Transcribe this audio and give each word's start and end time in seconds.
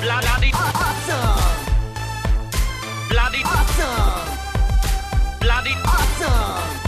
Bloody 0.00 0.52
Awesome! 0.54 1.66
bloody 3.08 3.42
Awesome! 3.44 4.38
bloody 5.40 5.74
Awesome! 5.84 6.78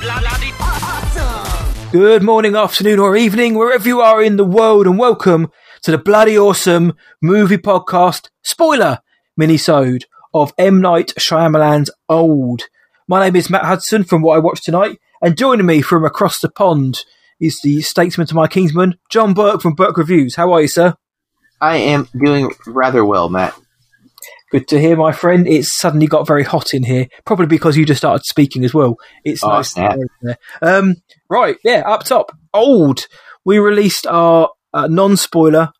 bloody 0.00 0.50
Awesome! 0.58 1.90
Good 1.92 2.22
morning, 2.22 2.56
afternoon, 2.56 3.00
or 3.00 3.16
evening, 3.16 3.54
wherever 3.54 3.86
you 3.86 4.00
are 4.00 4.22
in 4.22 4.36
the 4.36 4.46
world, 4.46 4.86
and 4.86 4.98
welcome 4.98 5.50
to 5.82 5.90
the 5.90 5.98
bloody 5.98 6.38
awesome 6.38 6.94
movie 7.20 7.58
podcast 7.58 8.30
spoiler 8.42 9.00
minisode 9.38 10.04
of 10.32 10.54
M 10.56 10.80
Night 10.80 11.12
Shyamalan's 11.18 11.90
Old. 12.08 12.62
My 13.08 13.24
name 13.24 13.36
is 13.36 13.50
Matt 13.50 13.66
Hudson 13.66 14.04
from 14.04 14.22
What 14.22 14.36
I 14.36 14.38
Watched 14.38 14.64
Tonight, 14.64 14.98
and 15.20 15.36
joining 15.36 15.66
me 15.66 15.82
from 15.82 16.06
across 16.06 16.40
the 16.40 16.48
pond 16.48 17.04
is 17.38 17.60
the 17.60 17.82
statesman 17.82 18.26
to 18.28 18.34
my 18.34 18.46
kingsman, 18.46 18.96
John 19.10 19.34
Burke 19.34 19.60
from 19.60 19.74
Burke 19.74 19.98
Reviews. 19.98 20.36
How 20.36 20.50
are 20.54 20.62
you, 20.62 20.68
sir? 20.68 20.94
I 21.60 21.76
am 21.76 22.08
doing 22.16 22.52
rather 22.66 23.04
well, 23.04 23.28
Matt. 23.28 23.54
Good 24.50 24.66
to 24.68 24.80
hear, 24.80 24.96
my 24.96 25.12
friend. 25.12 25.46
It's 25.46 25.76
suddenly 25.76 26.06
got 26.08 26.26
very 26.26 26.42
hot 26.42 26.74
in 26.74 26.82
here, 26.84 27.06
probably 27.24 27.46
because 27.46 27.76
you 27.76 27.86
just 27.86 28.00
started 28.00 28.24
speaking 28.24 28.64
as 28.64 28.74
well. 28.74 28.96
It's 29.24 29.44
Oh, 29.44 29.48
nice. 29.48 29.76
Um, 30.60 30.96
right, 31.28 31.56
yeah, 31.62 31.82
up 31.86 32.04
top, 32.04 32.32
old. 32.52 33.06
We 33.44 33.58
released 33.58 34.06
our 34.06 34.50
uh, 34.74 34.88
non-spoiler 34.88 35.70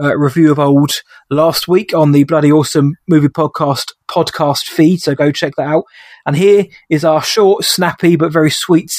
uh, 0.00 0.16
review 0.16 0.52
of 0.52 0.58
old 0.58 0.90
last 1.30 1.68
week 1.68 1.94
on 1.94 2.12
the 2.12 2.24
bloody 2.24 2.52
awesome 2.52 2.94
movie 3.08 3.28
podcast 3.28 3.92
podcast 4.10 4.64
feed. 4.64 5.00
So 5.00 5.14
go 5.14 5.32
check 5.32 5.54
that 5.56 5.66
out. 5.66 5.84
And 6.26 6.36
here 6.36 6.66
is 6.90 7.04
our 7.04 7.22
short, 7.22 7.64
snappy 7.64 8.16
but 8.16 8.32
very 8.32 8.50
sweet 8.50 8.90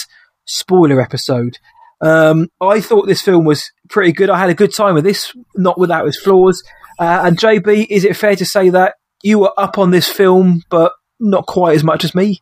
spoiler 0.45 0.99
episode. 0.99 1.57
Um, 2.01 2.47
I 2.59 2.81
thought 2.81 3.07
this 3.07 3.21
film 3.21 3.45
was 3.45 3.71
pretty 3.89 4.11
good. 4.11 4.29
I 4.29 4.39
had 4.39 4.49
a 4.49 4.55
good 4.55 4.73
time 4.73 4.95
with 4.95 5.03
this, 5.03 5.33
not 5.55 5.77
without 5.77 6.07
its 6.07 6.19
flaws. 6.19 6.63
Uh, 6.97 7.23
and 7.25 7.37
JB, 7.37 7.87
is 7.89 8.05
it 8.05 8.15
fair 8.15 8.35
to 8.35 8.45
say 8.45 8.69
that 8.69 8.95
you 9.23 9.39
were 9.39 9.53
up 9.57 9.77
on 9.77 9.91
this 9.91 10.07
film, 10.07 10.63
but 10.69 10.93
not 11.19 11.45
quite 11.45 11.75
as 11.75 11.83
much 11.83 12.03
as 12.03 12.15
me? 12.15 12.41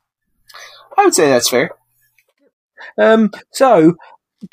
I 0.97 1.05
would 1.05 1.15
say 1.15 1.29
that's 1.29 1.49
fair. 1.49 1.71
Um, 2.97 3.31
so 3.51 3.95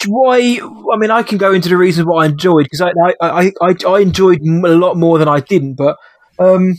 why? 0.06 0.60
I 0.92 0.96
mean, 0.96 1.10
I 1.10 1.22
can 1.22 1.38
go 1.38 1.52
into 1.52 1.68
the 1.68 1.76
reasons 1.76 2.06
why 2.06 2.24
I 2.24 2.26
enjoyed 2.26 2.64
because 2.64 2.80
I, 2.80 2.92
I, 3.20 3.52
I, 3.60 3.74
I 3.86 3.98
enjoyed 4.00 4.40
a 4.42 4.68
lot 4.68 4.96
more 4.96 5.18
than 5.18 5.28
I 5.28 5.40
didn't. 5.40 5.74
But 5.74 5.96
um, 6.38 6.74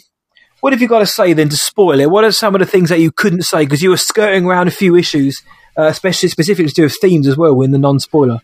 what 0.61 0.73
have 0.73 0.81
you 0.81 0.87
got 0.87 0.99
to 0.99 1.05
say 1.05 1.33
then 1.33 1.49
to 1.49 1.55
spoil 1.55 1.99
it? 1.99 2.09
What 2.09 2.23
are 2.23 2.31
some 2.31 2.55
of 2.55 2.59
the 2.59 2.65
things 2.65 2.89
that 2.89 2.99
you 2.99 3.11
couldn't 3.11 3.43
say 3.43 3.65
because 3.65 3.81
you 3.81 3.89
were 3.89 3.97
skirting 3.97 4.45
around 4.45 4.67
a 4.67 4.71
few 4.71 4.95
issues, 4.95 5.41
uh, 5.77 5.83
especially 5.83 6.29
specifically 6.29 6.69
to 6.69 6.75
do 6.75 6.83
with 6.83 6.97
themes 6.99 7.27
as 7.27 7.37
well 7.37 7.61
in 7.61 7.71
the 7.71 7.79
non-spoiler? 7.79 8.41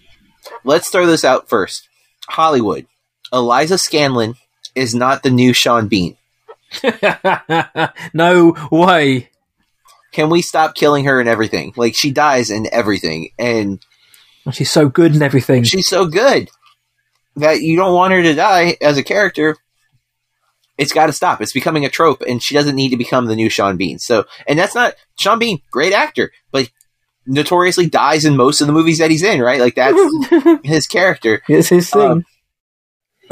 Let's 0.63 0.89
throw 0.89 1.05
this 1.05 1.25
out 1.25 1.49
first. 1.49 1.87
Hollywood. 2.27 2.87
Eliza 3.33 3.75
Scanlen 3.75 4.35
is 4.75 4.93
not 4.93 5.23
the 5.23 5.31
new 5.31 5.53
Sean 5.53 5.87
Bean. 5.87 6.17
no 8.13 8.55
way. 8.71 9.29
Can 10.11 10.29
we 10.29 10.41
stop 10.41 10.75
killing 10.75 11.05
her 11.05 11.19
and 11.19 11.29
everything? 11.29 11.73
Like 11.75 11.95
she 11.95 12.11
dies 12.11 12.49
in 12.49 12.67
everything, 12.71 13.29
and 13.39 13.79
She's 14.51 14.71
so 14.71 14.89
good 14.89 15.13
and 15.13 15.21
everything. 15.21 15.63
she's 15.63 15.87
so 15.87 16.05
good 16.05 16.49
that 17.35 17.61
you 17.61 17.75
don't 17.75 17.93
want 17.93 18.13
her 18.13 18.23
to 18.23 18.33
die 18.33 18.77
as 18.81 18.97
a 18.97 19.03
character. 19.03 19.55
It's 20.77 20.93
got 20.93 21.05
to 21.07 21.13
stop. 21.13 21.41
It's 21.41 21.53
becoming 21.53 21.85
a 21.85 21.89
trope, 21.89 22.23
and 22.27 22.41
she 22.41 22.55
doesn't 22.55 22.75
need 22.75 22.89
to 22.89 22.97
become 22.97 23.27
the 23.27 23.35
new 23.35 23.49
Sean 23.49 23.77
Bean. 23.77 23.99
So, 23.99 24.25
and 24.47 24.57
that's 24.57 24.73
not 24.73 24.95
Sean 25.19 25.37
Bean, 25.37 25.61
great 25.69 25.93
actor, 25.93 26.31
but 26.51 26.71
notoriously 27.25 27.87
dies 27.89 28.25
in 28.25 28.35
most 28.35 28.61
of 28.61 28.67
the 28.67 28.73
movies 28.73 28.97
that 28.99 29.11
he's 29.11 29.23
in. 29.23 29.41
Right, 29.41 29.59
like 29.59 29.75
that's 29.75 29.97
his 30.63 30.87
character. 30.87 31.41
it's 31.47 31.69
his 31.69 31.89
thing. 31.89 32.01
Um, 32.01 32.25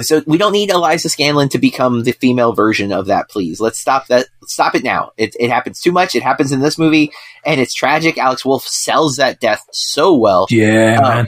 So 0.01 0.21
we 0.25 0.37
don't 0.37 0.53
need 0.53 0.69
Eliza 0.69 1.09
Scanlen 1.09 1.49
to 1.51 1.57
become 1.57 2.03
the 2.03 2.13
female 2.13 2.53
version 2.53 2.93
of 2.93 3.07
that, 3.07 3.29
please. 3.29 3.59
Let's 3.59 3.79
stop 3.79 4.07
that. 4.07 4.27
Stop 4.45 4.73
it 4.75 4.83
now. 4.83 5.11
It, 5.17 5.35
it 5.39 5.49
happens 5.49 5.81
too 5.81 5.91
much. 5.91 6.15
It 6.15 6.23
happens 6.23 6.51
in 6.53 6.61
this 6.61 6.77
movie, 6.77 7.11
and 7.45 7.59
it's 7.59 7.73
tragic. 7.73 8.17
Alex 8.17 8.45
Wolff 8.45 8.63
sells 8.63 9.17
that 9.17 9.41
death 9.41 9.65
so 9.73 10.13
well, 10.15 10.47
yeah, 10.49 10.99
um, 11.03 11.03
man. 11.15 11.27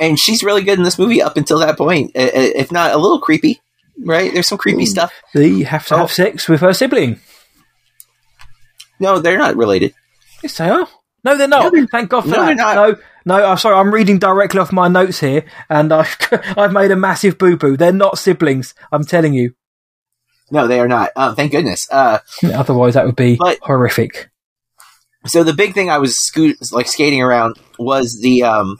and 0.00 0.18
she's 0.18 0.42
really 0.44 0.62
good 0.62 0.76
in 0.78 0.84
this 0.84 0.98
movie 0.98 1.22
up 1.22 1.36
until 1.38 1.60
that 1.60 1.78
point. 1.78 2.10
I- 2.14 2.20
I- 2.24 2.52
If 2.56 2.70
not 2.70 2.92
a 2.92 2.98
little 2.98 3.20
creepy, 3.20 3.62
right? 3.98 4.30
There's 4.32 4.48
some 4.48 4.58
creepy 4.58 4.84
stuff. 4.84 5.12
They 5.32 5.62
have 5.62 5.86
to 5.86 5.94
oh. 5.94 5.98
have 5.98 6.12
sex 6.12 6.46
with 6.48 6.60
her 6.60 6.74
sibling. 6.74 7.20
No, 9.00 9.18
they're 9.18 9.38
not 9.38 9.56
related. 9.56 9.94
Yes, 10.42 10.56
they 10.58 10.68
are. 10.68 10.86
No, 11.24 11.36
they're 11.36 11.46
not. 11.48 11.72
No, 11.72 11.86
Thank 11.90 12.10
God 12.10 12.22
for 12.22 12.28
no, 12.28 12.46
that. 12.46 12.56
No, 12.56 12.96
no. 13.24 13.44
I'm 13.44 13.56
sorry. 13.58 13.76
I'm 13.76 13.94
reading 13.94 14.18
directly 14.18 14.58
off 14.60 14.72
my 14.72 14.88
notes 14.88 15.20
here, 15.20 15.44
and 15.70 15.92
I've 15.92 16.16
I've 16.56 16.72
made 16.72 16.90
a 16.90 16.96
massive 16.96 17.38
boo 17.38 17.56
boo. 17.56 17.76
They're 17.76 17.92
not 17.92 18.18
siblings. 18.18 18.74
I'm 18.90 19.04
telling 19.04 19.32
you. 19.32 19.54
No, 20.50 20.66
they 20.66 20.80
are 20.80 20.88
not. 20.88 21.10
Oh, 21.16 21.32
thank 21.34 21.52
goodness. 21.52 21.86
Uh, 21.90 22.18
Otherwise, 22.44 22.94
that 22.94 23.06
would 23.06 23.16
be 23.16 23.36
But- 23.36 23.58
horrific. 23.62 24.30
so 25.26 25.44
the 25.44 25.52
big 25.54 25.74
thing 25.74 25.88
I 25.90 25.98
was 25.98 26.16
scoot 26.18 26.56
like 26.72 26.88
skating 26.88 27.22
around 27.22 27.56
was 27.78 28.20
the 28.20 28.42
um 28.42 28.78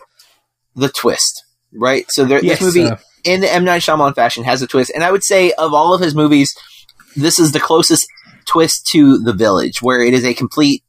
the 0.74 0.88
twist, 0.88 1.44
right? 1.72 2.04
So 2.10 2.24
there, 2.24 2.44
Yes, 2.44 2.58
this 2.58 2.74
movie 2.74 2.88
uh, 2.90 2.96
in 3.24 3.40
the 3.40 3.52
M 3.52 3.64
Night 3.64 3.82
Shyamalan 3.82 4.16
fashion 4.16 4.42
has 4.44 4.62
a 4.62 4.66
twist, 4.66 4.90
and 4.94 5.04
I 5.04 5.12
would 5.12 5.22
say 5.24 5.52
of 5.52 5.72
all 5.72 5.94
of 5.94 6.00
his 6.00 6.14
movies, 6.14 6.52
this 7.14 7.38
is 7.38 7.52
the 7.52 7.60
closest 7.60 8.04
twist 8.46 8.86
to 8.92 9.18
The 9.18 9.32
Village, 9.32 9.80
where 9.80 10.02
it 10.02 10.12
is 10.12 10.24
a 10.24 10.34
complete 10.34 10.82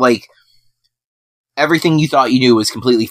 like 0.00 0.26
everything 1.56 1.98
you 1.98 2.08
thought 2.08 2.32
you 2.32 2.40
knew 2.40 2.56
was 2.56 2.70
completely 2.70 3.10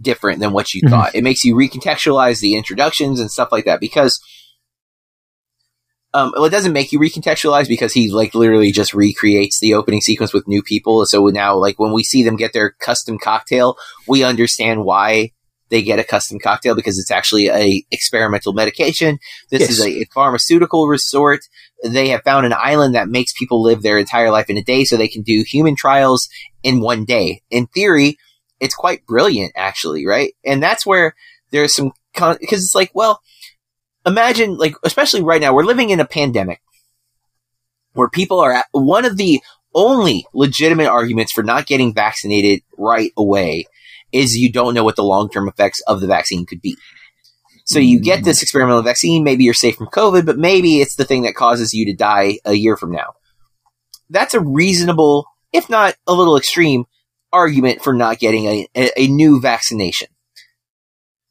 different 0.00 0.40
than 0.40 0.52
what 0.52 0.72
you 0.74 0.82
Mhm. 0.82 0.90
thought. 0.90 1.14
It 1.14 1.22
makes 1.22 1.44
you 1.44 1.54
recontextualize 1.54 2.40
the 2.40 2.54
introductions 2.54 3.20
and 3.20 3.30
stuff 3.30 3.50
like 3.52 3.64
that 3.64 3.80
because. 3.80 4.18
Um, 6.14 6.32
well, 6.34 6.46
it 6.46 6.50
doesn't 6.50 6.72
make 6.72 6.92
you 6.92 6.98
recontextualize 6.98 7.68
because 7.68 7.92
he 7.92 8.10
like 8.10 8.34
literally 8.34 8.72
just 8.72 8.94
recreates 8.94 9.60
the 9.60 9.74
opening 9.74 10.00
sequence 10.00 10.32
with 10.32 10.48
new 10.48 10.62
people. 10.62 11.04
So 11.04 11.26
now, 11.26 11.56
like 11.56 11.78
when 11.78 11.92
we 11.92 12.04
see 12.04 12.22
them 12.22 12.36
get 12.36 12.54
their 12.54 12.70
custom 12.70 13.18
cocktail, 13.18 13.76
we 14.08 14.24
understand 14.24 14.84
why 14.84 15.32
they 15.68 15.82
get 15.82 15.98
a 15.98 16.04
custom 16.04 16.38
cocktail 16.38 16.74
because 16.74 16.98
it's 16.98 17.10
actually 17.10 17.48
a 17.48 17.84
experimental 17.90 18.52
medication. 18.52 19.18
This 19.50 19.62
Yes. 19.62 19.70
is 19.70 19.80
a, 19.84 19.88
a 20.02 20.04
pharmaceutical 20.14 20.86
resort. 20.86 21.40
They 21.84 22.08
have 22.08 22.22
found 22.22 22.46
an 22.46 22.54
island 22.56 22.94
that 22.94 23.08
makes 23.08 23.32
people 23.38 23.62
live 23.62 23.82
their 23.82 23.98
entire 23.98 24.30
life 24.30 24.48
in 24.48 24.56
a 24.56 24.62
day, 24.62 24.84
so 24.84 24.96
they 24.96 25.08
can 25.08 25.22
do 25.22 25.44
human 25.46 25.76
trials 25.76 26.28
in 26.62 26.80
one 26.80 27.04
day. 27.04 27.42
In 27.50 27.66
theory, 27.66 28.16
it's 28.60 28.74
quite 28.74 29.06
brilliant, 29.06 29.52
actually, 29.56 30.06
right? 30.06 30.32
And 30.44 30.62
that's 30.62 30.86
where 30.86 31.14
there's 31.50 31.74
some 31.74 31.92
because 32.14 32.38
it's 32.62 32.74
like, 32.74 32.90
well, 32.94 33.20
imagine 34.06 34.56
like 34.56 34.74
especially 34.84 35.22
right 35.22 35.40
now 35.40 35.52
we're 35.52 35.64
living 35.64 35.90
in 35.90 36.00
a 36.00 36.06
pandemic 36.06 36.60
where 37.92 38.08
people 38.08 38.40
are 38.40 38.52
at 38.52 38.66
one 38.72 39.04
of 39.04 39.16
the 39.16 39.40
only 39.74 40.24
legitimate 40.32 40.86
arguments 40.86 41.32
for 41.32 41.42
not 41.42 41.66
getting 41.66 41.92
vaccinated 41.92 42.60
right 42.78 43.10
away 43.16 43.66
is 44.12 44.36
you 44.36 44.52
don't 44.52 44.74
know 44.74 44.84
what 44.84 44.96
the 44.96 45.02
long-term 45.02 45.48
effects 45.48 45.80
of 45.86 46.00
the 46.00 46.06
vaccine 46.06 46.46
could 46.46 46.60
be. 46.60 46.76
So 47.64 47.80
you 47.80 48.00
get 48.00 48.22
this 48.22 48.42
experimental 48.42 48.82
vaccine, 48.82 49.24
maybe 49.24 49.42
you're 49.42 49.52
safe 49.52 49.74
from 49.74 49.88
COVID, 49.88 50.24
but 50.24 50.38
maybe 50.38 50.80
it's 50.80 50.94
the 50.94 51.04
thing 51.04 51.22
that 51.22 51.34
causes 51.34 51.74
you 51.74 51.84
to 51.86 51.96
die 51.96 52.38
a 52.44 52.54
year 52.54 52.76
from 52.76 52.92
now. 52.92 53.14
That's 54.08 54.34
a 54.34 54.40
reasonable, 54.40 55.26
if 55.52 55.68
not 55.68 55.96
a 56.06 56.12
little 56.12 56.36
extreme, 56.36 56.84
argument 57.32 57.82
for 57.82 57.92
not 57.92 58.20
getting 58.20 58.46
a, 58.46 58.68
a 58.96 59.08
new 59.08 59.40
vaccination. 59.40 60.06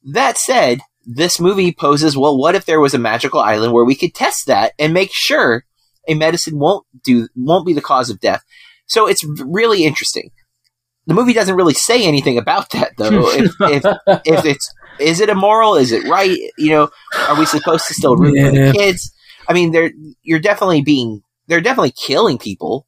That 0.04 0.38
said, 0.38 0.82
this 1.06 1.40
movie 1.40 1.72
poses, 1.72 2.18
well, 2.18 2.38
what 2.38 2.56
if 2.56 2.66
there 2.66 2.82
was 2.82 2.94
a 2.94 3.00
magical 3.00 3.40
island 3.40 3.72
where 3.72 3.86
we 3.86 3.96
could 3.96 4.14
test 4.14 4.48
that 4.48 4.74
and 4.78 4.94
make 4.94 5.12
sure 5.14 5.64
a 6.08 6.16
medicine 6.16 6.60
won't 6.60 6.86
do, 7.04 7.30
won't 7.36 7.66
be 7.66 7.74
the 7.74 7.82
cause 7.82 8.10
of 8.10 8.20
death? 8.20 8.44
So 8.88 9.08
it's 9.08 9.24
really 9.40 9.86
interesting. 9.86 10.32
The 11.08 11.14
movie 11.14 11.34
doesn't 11.34 11.56
really 11.56 11.74
say 11.74 12.06
anything 12.06 12.38
about 12.38 12.72
that 12.72 12.94
though. 12.98 13.30
if, 13.32 13.52
if, 13.62 13.86
if 14.26 14.46
it's, 14.46 14.74
is 15.00 15.20
it 15.20 15.30
immoral? 15.30 15.76
Is 15.76 15.92
it 15.92 16.08
right? 16.08 16.38
You 16.58 16.70
know, 16.72 16.90
are 17.28 17.38
we 17.38 17.46
supposed 17.46 17.86
to 17.88 17.94
still 17.94 18.16
root 18.16 18.38
for 18.44 18.52
the 18.52 18.74
kids? 18.74 19.12
I 19.48 19.54
mean, 19.54 19.72
they're, 19.72 19.92
you're 20.24 20.40
definitely 20.40 20.82
being, 20.82 21.22
they're 21.48 21.62
definitely 21.62 21.92
killing 21.92 22.38
people, 22.40 22.88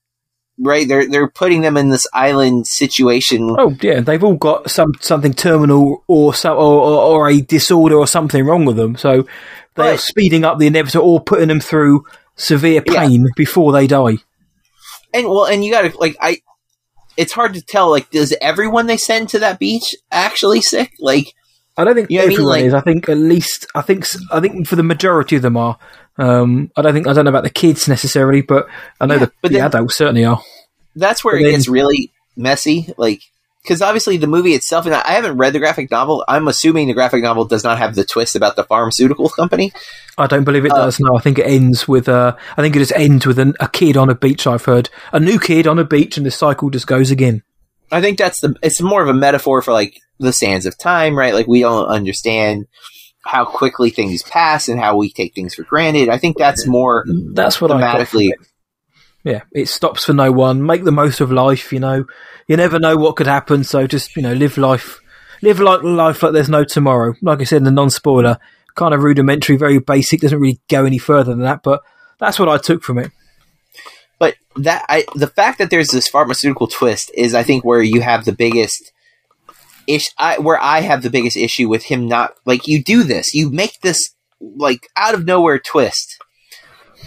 right? 0.58 0.88
They're, 0.88 1.08
they're 1.08 1.30
putting 1.30 1.62
them 1.62 1.78
in 1.78 1.90
this 1.90 2.08
island 2.14 2.66
situation. 2.66 3.56
Oh 3.60 3.76
yeah, 3.82 4.00
they've 4.00 4.24
all 4.24 4.36
got 4.36 4.72
some 4.72 4.94
something 5.00 5.34
terminal 5.34 6.04
or 6.08 6.34
so, 6.34 6.56
or, 6.56 6.82
or, 6.82 7.02
or 7.02 7.30
a 7.30 7.42
disorder 7.42 7.96
or 7.96 8.08
something 8.08 8.44
wrong 8.44 8.66
with 8.66 8.78
them. 8.78 8.96
So 8.96 9.28
they're 9.76 9.92
Right. 9.92 10.00
speeding 10.00 10.44
up 10.44 10.58
the 10.58 10.66
inevitable 10.68 11.08
or 11.08 11.22
putting 11.24 11.50
them 11.50 11.60
through 11.60 12.04
severe 12.36 12.82
Yeah. 12.88 13.02
pain 13.08 13.28
before 13.36 13.72
they 13.74 13.86
die. 13.86 14.18
And 15.14 15.28
well, 15.28 15.46
and 15.46 15.64
you 15.64 15.72
gotta, 15.72 15.96
like, 16.00 16.18
I, 16.20 16.38
it's 17.18 17.34
hard 17.34 17.54
to 17.56 17.62
tell, 17.62 17.90
like, 17.90 18.10
does 18.12 18.34
everyone 18.40 18.86
they 18.88 18.98
send 18.98 19.30
to 19.30 19.40
that 19.40 19.60
beach 19.60 19.96
actually 20.12 20.62
sick? 20.62 20.94
Like, 21.00 21.34
I 21.76 21.84
don't 21.84 21.96
think 21.96 22.10
You 22.10 22.20
know 22.20 22.24
what 22.24 22.26
I 22.26 22.30
mean? 22.30 22.34
everyone 22.38 22.52
Like- 22.60 22.66
is. 22.66 22.74
I 22.74 22.82
think 22.82 23.10
at 23.10 23.18
least 23.18 23.68
I 23.76 23.82
think 23.82 24.08
I 24.32 24.40
think 24.40 24.68
for 24.68 24.76
the 24.76 24.84
majority 24.84 25.36
of 25.36 25.42
them 25.42 25.58
are. 25.58 25.78
Um, 26.20 26.72
I 26.76 26.82
don't 26.82 26.94
think 26.94 27.08
I 27.08 27.14
don't 27.14 27.26
know 27.26 27.30
about 27.30 27.44
the 27.44 27.50
kids 27.52 27.88
necessarily, 27.88 28.42
but 28.42 28.68
I 29.00 29.06
know 29.06 29.16
Yeah, 29.16 29.26
the, 29.26 29.32
but 29.42 29.52
the 29.52 29.58
then- 29.58 29.68
adults 29.68 29.96
certainly 29.98 30.26
are. 30.26 30.42
that's 30.96 31.24
where 31.24 31.36
But 31.36 31.42
it 31.42 31.44
then- 31.44 31.52
gets 31.54 31.68
really 31.68 32.12
messy. 32.36 32.92
Like, 32.98 33.22
because 33.68 33.82
obviously 33.82 34.16
the 34.16 34.28
movie 34.28 34.54
itself, 34.54 34.86
and 34.86 34.96
I 34.96 35.12
haven't 35.12 35.38
read 35.38 35.52
the 35.52 35.60
graphic 35.60 35.92
novel. 35.92 36.24
I'm 36.28 36.48
assuming 36.48 36.88
the 36.88 36.94
graphic 36.94 37.22
novel 37.22 37.44
does 37.46 37.64
not 37.66 37.78
have 37.78 37.96
the 37.96 38.06
twist 38.06 38.36
about 38.36 38.56
the 38.56 38.64
pharmaceutical 38.64 39.28
company. 39.30 39.74
I 40.18 40.28
don't 40.28 40.46
believe 40.46 40.66
it 40.66 40.72
Uh, 40.72 40.86
does. 40.86 41.00
No, 41.00 41.18
I 41.18 41.20
think 41.20 41.38
it 41.40 41.46
ends 41.48 41.88
with 41.88 42.08
a. 42.08 42.38
I 42.56 42.62
think 42.62 42.76
it 42.76 42.80
just 42.80 42.94
ends 42.96 43.26
with 43.28 43.38
an, 43.40 43.56
a 43.60 43.68
kid 43.68 43.98
on 43.98 44.10
a 44.10 44.16
beach. 44.16 44.48
I've 44.48 44.64
heard 44.64 44.90
a 45.12 45.20
new 45.20 45.38
kid 45.40 45.68
on 45.68 45.80
a 45.80 45.84
beach, 45.84 46.16
and 46.16 46.26
the 46.26 46.32
cycle 46.32 46.70
just 46.70 46.88
goes 46.88 47.12
again. 47.12 47.44
I 47.92 48.02
think 48.02 48.18
that's 48.18 48.40
the. 48.40 48.56
It's 48.64 48.82
more 48.82 49.02
of 49.04 49.10
a 49.10 49.14
metaphor 49.14 49.62
for 49.62 49.74
like 49.74 50.00
the 50.20 50.32
sands 50.32 50.66
of 50.66 50.78
time, 50.78 51.18
right? 51.18 51.34
Like 51.34 51.48
we 51.48 51.60
don't 51.60 51.88
understand 51.88 52.66
how 53.26 53.44
quickly 53.44 53.90
things 53.90 54.24
pass 54.24 54.70
and 54.70 54.80
how 54.80 54.96
we 54.96 55.12
take 55.12 55.36
things 55.36 55.54
for 55.56 55.64
granted. 55.64 56.08
I 56.10 56.18
think 56.18 56.38
that's 56.38 56.66
more 56.66 57.04
That's 57.34 57.60
what 57.60 57.72
I 57.72 57.82
thematically. 57.82 58.30
it. 58.30 58.40
Yeah, 59.24 59.42
it 59.52 59.68
stops 59.68 60.06
for 60.06 60.14
no 60.14 60.32
one. 60.32 60.66
Make 60.66 60.84
the 60.84 60.92
most 60.92 61.20
of 61.20 61.32
life. 61.32 61.74
You 61.74 61.80
know, 61.80 62.06
you 62.48 62.58
never 62.58 62.80
know 62.80 62.96
what 62.96 63.16
could 63.16 63.28
happen, 63.28 63.64
so 63.64 63.88
just 63.88 64.16
you 64.16 64.22
know, 64.22 64.34
live 64.34 64.58
life, 64.58 65.00
live 65.42 65.60
like 65.60 65.84
life 65.84 66.24
like 66.24 66.34
there's 66.34 66.50
no 66.50 66.64
tomorrow. 66.64 67.14
Like 67.22 67.42
I 67.42 67.44
said 67.44 67.58
in 67.58 67.64
the 67.64 67.72
non-spoiler, 67.72 68.38
kind 68.76 68.94
of 68.94 69.04
rudimentary, 69.04 69.58
very 69.58 69.80
basic. 69.80 70.22
Doesn't 70.22 70.40
really 70.40 70.62
go 70.70 70.86
any 70.86 70.98
further 70.98 71.32
than 71.32 71.44
that, 71.44 71.62
but 71.64 71.82
that's 72.20 72.40
what 72.40 72.50
I 72.50 72.58
took 72.58 72.84
from 72.84 73.00
it. 73.00 73.12
But 74.20 74.36
that 74.56 74.86
I, 74.90 75.06
the 75.16 75.28
fact 75.28 75.60
that 75.60 75.70
there's 75.70 75.90
this 75.90 76.08
pharmaceutical 76.08 76.68
twist 76.68 77.12
is, 77.14 77.36
I 77.36 77.44
think, 77.44 77.66
where 77.66 77.82
you 77.82 78.02
have 78.02 78.26
the 78.26 78.32
biggest 78.32 78.92
ish. 79.88 80.06
I, 80.18 80.40
where 80.40 80.62
I 80.62 80.82
have 80.82 81.04
the 81.04 81.10
biggest 81.10 81.38
issue 81.38 81.68
with 81.68 81.84
him 81.84 82.08
not 82.08 82.34
like 82.46 82.68
you 82.68 82.84
do 82.84 83.04
this, 83.04 83.34
you 83.34 83.52
make 83.52 83.82
this 83.82 84.12
like 84.40 84.88
out 84.96 85.14
of 85.14 85.26
nowhere 85.26 85.60
twist. 85.60 86.17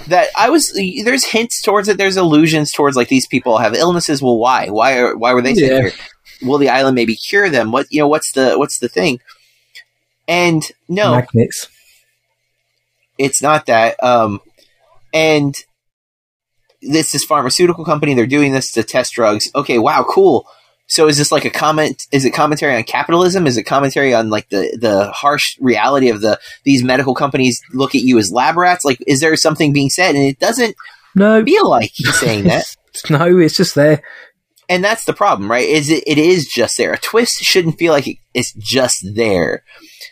That 0.08 0.28
I 0.36 0.50
was 0.50 0.72
there's 1.04 1.24
hints 1.26 1.60
towards 1.62 1.88
it. 1.88 1.98
There's 1.98 2.16
allusions 2.16 2.72
towards 2.72 2.96
like 2.96 3.08
these 3.08 3.26
people 3.26 3.58
have 3.58 3.74
illnesses. 3.74 4.22
Well, 4.22 4.38
why? 4.38 4.68
Why 4.68 4.98
are 4.98 5.16
why 5.16 5.32
were 5.34 5.42
they 5.42 5.52
Yeah. 5.52 5.66
here? 5.82 5.92
Will 6.42 6.58
the 6.58 6.70
island 6.70 6.94
maybe 6.94 7.16
cure 7.16 7.50
them? 7.50 7.70
What 7.70 7.86
you 7.90 8.00
know? 8.00 8.08
What's 8.08 8.32
the 8.32 8.54
what's 8.58 8.78
the 8.78 8.88
thing? 8.88 9.20
And 10.26 10.62
no, 10.88 11.12
Magnets. 11.16 11.68
it's 13.18 13.42
not 13.42 13.66
that. 13.66 14.02
Um, 14.02 14.40
and 15.12 15.54
this 16.82 17.14
is 17.14 17.24
pharmaceutical 17.24 17.84
company. 17.84 18.14
They're 18.14 18.26
doing 18.26 18.52
this 18.52 18.70
to 18.72 18.82
test 18.82 19.12
drugs. 19.12 19.50
Okay, 19.54 19.78
wow, 19.78 20.04
cool. 20.08 20.46
So 20.90 21.06
is 21.06 21.16
this 21.16 21.30
like 21.32 21.44
a 21.44 21.50
comment? 21.50 22.02
Is 22.12 22.24
it 22.24 22.32
commentary 22.32 22.74
on 22.76 22.82
capitalism? 22.82 23.46
Is 23.46 23.56
it 23.56 23.62
commentary 23.62 24.12
on 24.12 24.28
like 24.28 24.48
the 24.50 24.76
the 24.80 25.10
harsh 25.12 25.56
reality 25.60 26.10
of 26.10 26.20
the 26.20 26.38
these 26.64 26.82
medical 26.82 27.14
companies 27.14 27.60
look 27.72 27.94
at 27.94 28.02
you 28.02 28.18
as 28.18 28.32
lab 28.32 28.56
rats? 28.56 28.84
Like, 28.84 28.98
is 29.06 29.20
there 29.20 29.34
something 29.36 29.72
being 29.72 29.88
said? 29.88 30.14
And 30.16 30.24
it 30.24 30.38
doesn't 30.40 30.74
No, 31.14 31.44
feel 31.44 31.68
like 31.70 31.92
he's 31.94 32.18
saying 32.18 32.44
that. 32.44 32.64
no, 33.10 33.38
it's 33.38 33.56
just 33.56 33.74
there. 33.76 34.02
and 34.68 34.82
that's 34.84 35.04
the 35.04 35.12
problem, 35.12 35.50
right? 35.50 35.68
Is 35.68 35.90
it, 35.90 36.02
it 36.06 36.18
is 36.18 36.46
just 36.46 36.76
there. 36.76 36.92
A 36.92 36.98
twist 36.98 37.36
shouldn't 37.42 37.78
feel 37.78 37.92
like 37.92 38.06
it's 38.34 38.52
just 38.54 39.06
there, 39.14 39.62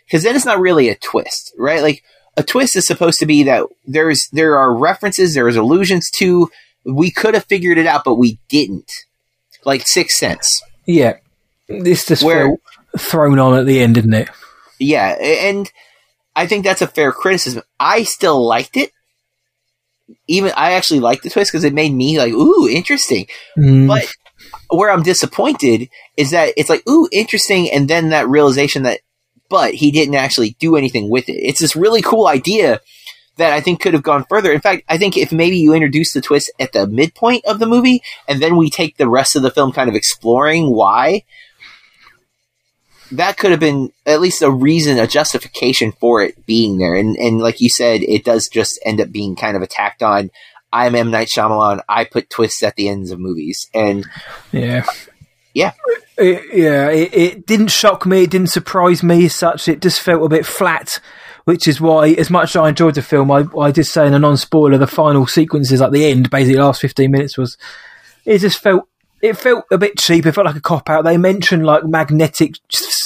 because 0.06 0.22
then 0.22 0.36
it's 0.36 0.44
not 0.46 0.60
really 0.60 0.88
a 0.88 0.94
twist, 0.96 1.52
right? 1.58 1.82
Like 1.82 2.02
a 2.36 2.44
twist 2.44 2.76
is 2.76 2.86
supposed 2.86 3.18
to 3.18 3.26
be 3.26 3.42
that 3.42 3.64
there's 3.84 4.28
there 4.32 4.56
are 4.56 4.72
references, 4.76 5.34
there's 5.34 5.56
allusions 5.56 6.08
to. 6.18 6.50
We 6.84 7.10
could 7.10 7.34
have 7.34 7.44
figured 7.46 7.78
it 7.78 7.86
out, 7.86 8.04
but 8.04 8.14
we 8.14 8.38
didn't. 8.48 8.90
Like 9.64 9.82
Sixth 9.86 10.16
Sense, 10.18 10.62
Yeah, 10.86 11.14
this 11.68 12.06
just 12.06 12.22
Where- 12.22 12.56
thrown 12.98 13.38
on 13.38 13.58
at 13.58 13.66
the 13.66 13.80
end, 13.80 13.94
didn't 13.96 14.14
it? 14.14 14.28
yeah, 14.78 15.08
and 15.20 15.70
I 16.36 16.46
think 16.46 16.64
that's 16.64 16.82
a 16.82 16.86
fair 16.86 17.12
criticism. 17.12 17.62
I 17.80 18.04
still 18.04 18.44
liked 18.46 18.76
it. 18.76 18.92
Even 20.26 20.52
I 20.56 20.72
actually 20.72 21.00
liked 21.00 21.22
the 21.22 21.30
twist 21.30 21.50
because 21.52 21.64
it 21.64 21.74
made 21.74 21.92
me 21.92 22.18
like, 22.18 22.32
ooh, 22.32 22.68
interesting. 22.68 23.26
Mm, 23.58 23.88
But 23.88 24.06
where 24.70 24.90
I'm 24.90 25.02
disappointed 25.02 25.88
is 26.16 26.30
that 26.30 26.54
it's 26.56 26.70
like, 26.70 26.86
ooh, 26.88 27.08
interesting, 27.12 27.70
and 27.70 27.88
then 27.88 28.10
that 28.10 28.28
realization 28.28 28.84
that, 28.84 29.00
but 29.50 29.74
he 29.74 29.90
didn't 29.90 30.14
actually 30.14 30.56
do 30.60 30.76
anything 30.76 31.10
with 31.10 31.28
it. 31.28 31.32
It's 31.34 31.60
this 31.60 31.76
really 31.76 32.00
cool 32.02 32.26
idea 32.26 32.80
that 33.38 33.52
I 33.52 33.60
think 33.60 33.80
could 33.80 33.94
have 33.94 34.02
gone 34.02 34.24
further. 34.28 34.52
In 34.52 34.60
fact, 34.60 34.82
I 34.88 34.98
think 34.98 35.16
if 35.16 35.32
maybe 35.32 35.56
you 35.56 35.72
introduce 35.72 36.12
the 36.12 36.20
twist 36.20 36.52
at 36.60 36.72
the 36.72 36.86
midpoint 36.86 37.44
of 37.46 37.58
the 37.58 37.66
movie, 37.66 38.02
and 38.28 38.40
then 38.40 38.56
we 38.56 38.70
take 38.70 38.96
the 38.96 39.08
rest 39.08 39.34
of 39.34 39.42
the 39.42 39.50
film 39.50 39.72
kind 39.72 39.88
of 39.88 39.94
exploring 39.94 40.70
why, 40.70 41.24
that 43.12 43.38
could 43.38 43.50
have 43.50 43.60
been 43.60 43.90
at 44.04 44.20
least 44.20 44.42
a 44.42 44.50
reason, 44.50 44.98
a 44.98 45.06
justification 45.06 45.92
for 45.92 46.22
it 46.22 46.44
being 46.46 46.78
there. 46.78 46.94
And 46.94 47.16
and 47.16 47.40
like 47.40 47.60
you 47.60 47.70
said, 47.70 48.02
it 48.02 48.24
does 48.24 48.48
just 48.48 48.78
end 48.84 49.00
up 49.00 49.10
being 49.10 49.34
kind 49.34 49.56
of 49.56 49.62
attacked 49.62 50.02
on. 50.02 50.30
I'm 50.70 50.94
M 50.94 51.10
Night 51.10 51.28
Shyamalan. 51.34 51.80
I 51.88 52.04
put 52.04 52.28
twists 52.28 52.62
at 52.62 52.76
the 52.76 52.88
ends 52.88 53.10
of 53.10 53.18
movies, 53.18 53.66
and 53.72 54.04
yeah, 54.52 54.84
Yeah. 55.58 55.72
It, 56.16 56.54
yeah. 56.54 56.88
It, 56.90 57.14
it 57.14 57.46
didn't 57.46 57.68
shock 57.68 58.06
me. 58.06 58.22
It 58.22 58.30
didn't 58.30 58.50
surprise 58.50 59.02
me 59.02 59.24
as 59.26 59.34
such. 59.34 59.66
It 59.68 59.80
just 59.80 60.00
felt 60.00 60.24
a 60.24 60.28
bit 60.28 60.46
flat, 60.46 61.00
which 61.48 61.66
is 61.66 61.80
why, 61.80 62.10
as 62.10 62.28
much 62.28 62.50
as 62.50 62.56
I 62.56 62.68
enjoyed 62.68 62.94
the 62.94 63.00
film, 63.00 63.30
I, 63.30 63.46
I 63.58 63.70
did 63.70 63.84
say 63.84 64.06
in 64.06 64.12
a 64.12 64.18
non-spoiler, 64.18 64.76
the 64.76 64.86
final 64.86 65.26
sequences 65.26 65.80
at 65.80 65.92
the 65.92 66.04
end, 66.04 66.28
basically 66.28 66.56
the 66.56 66.64
last 66.64 66.82
fifteen 66.82 67.10
minutes, 67.10 67.38
was 67.38 67.56
it 68.26 68.40
just 68.40 68.58
felt. 68.58 68.86
It 69.22 69.32
felt 69.32 69.64
a 69.72 69.78
bit 69.78 69.98
cheap. 69.98 70.26
It 70.26 70.32
felt 70.32 70.44
like 70.44 70.56
a 70.56 70.60
cop 70.60 70.90
out. 70.90 71.04
They 71.04 71.16
mentioned 71.16 71.64
like 71.64 71.84
magnetic 71.84 72.56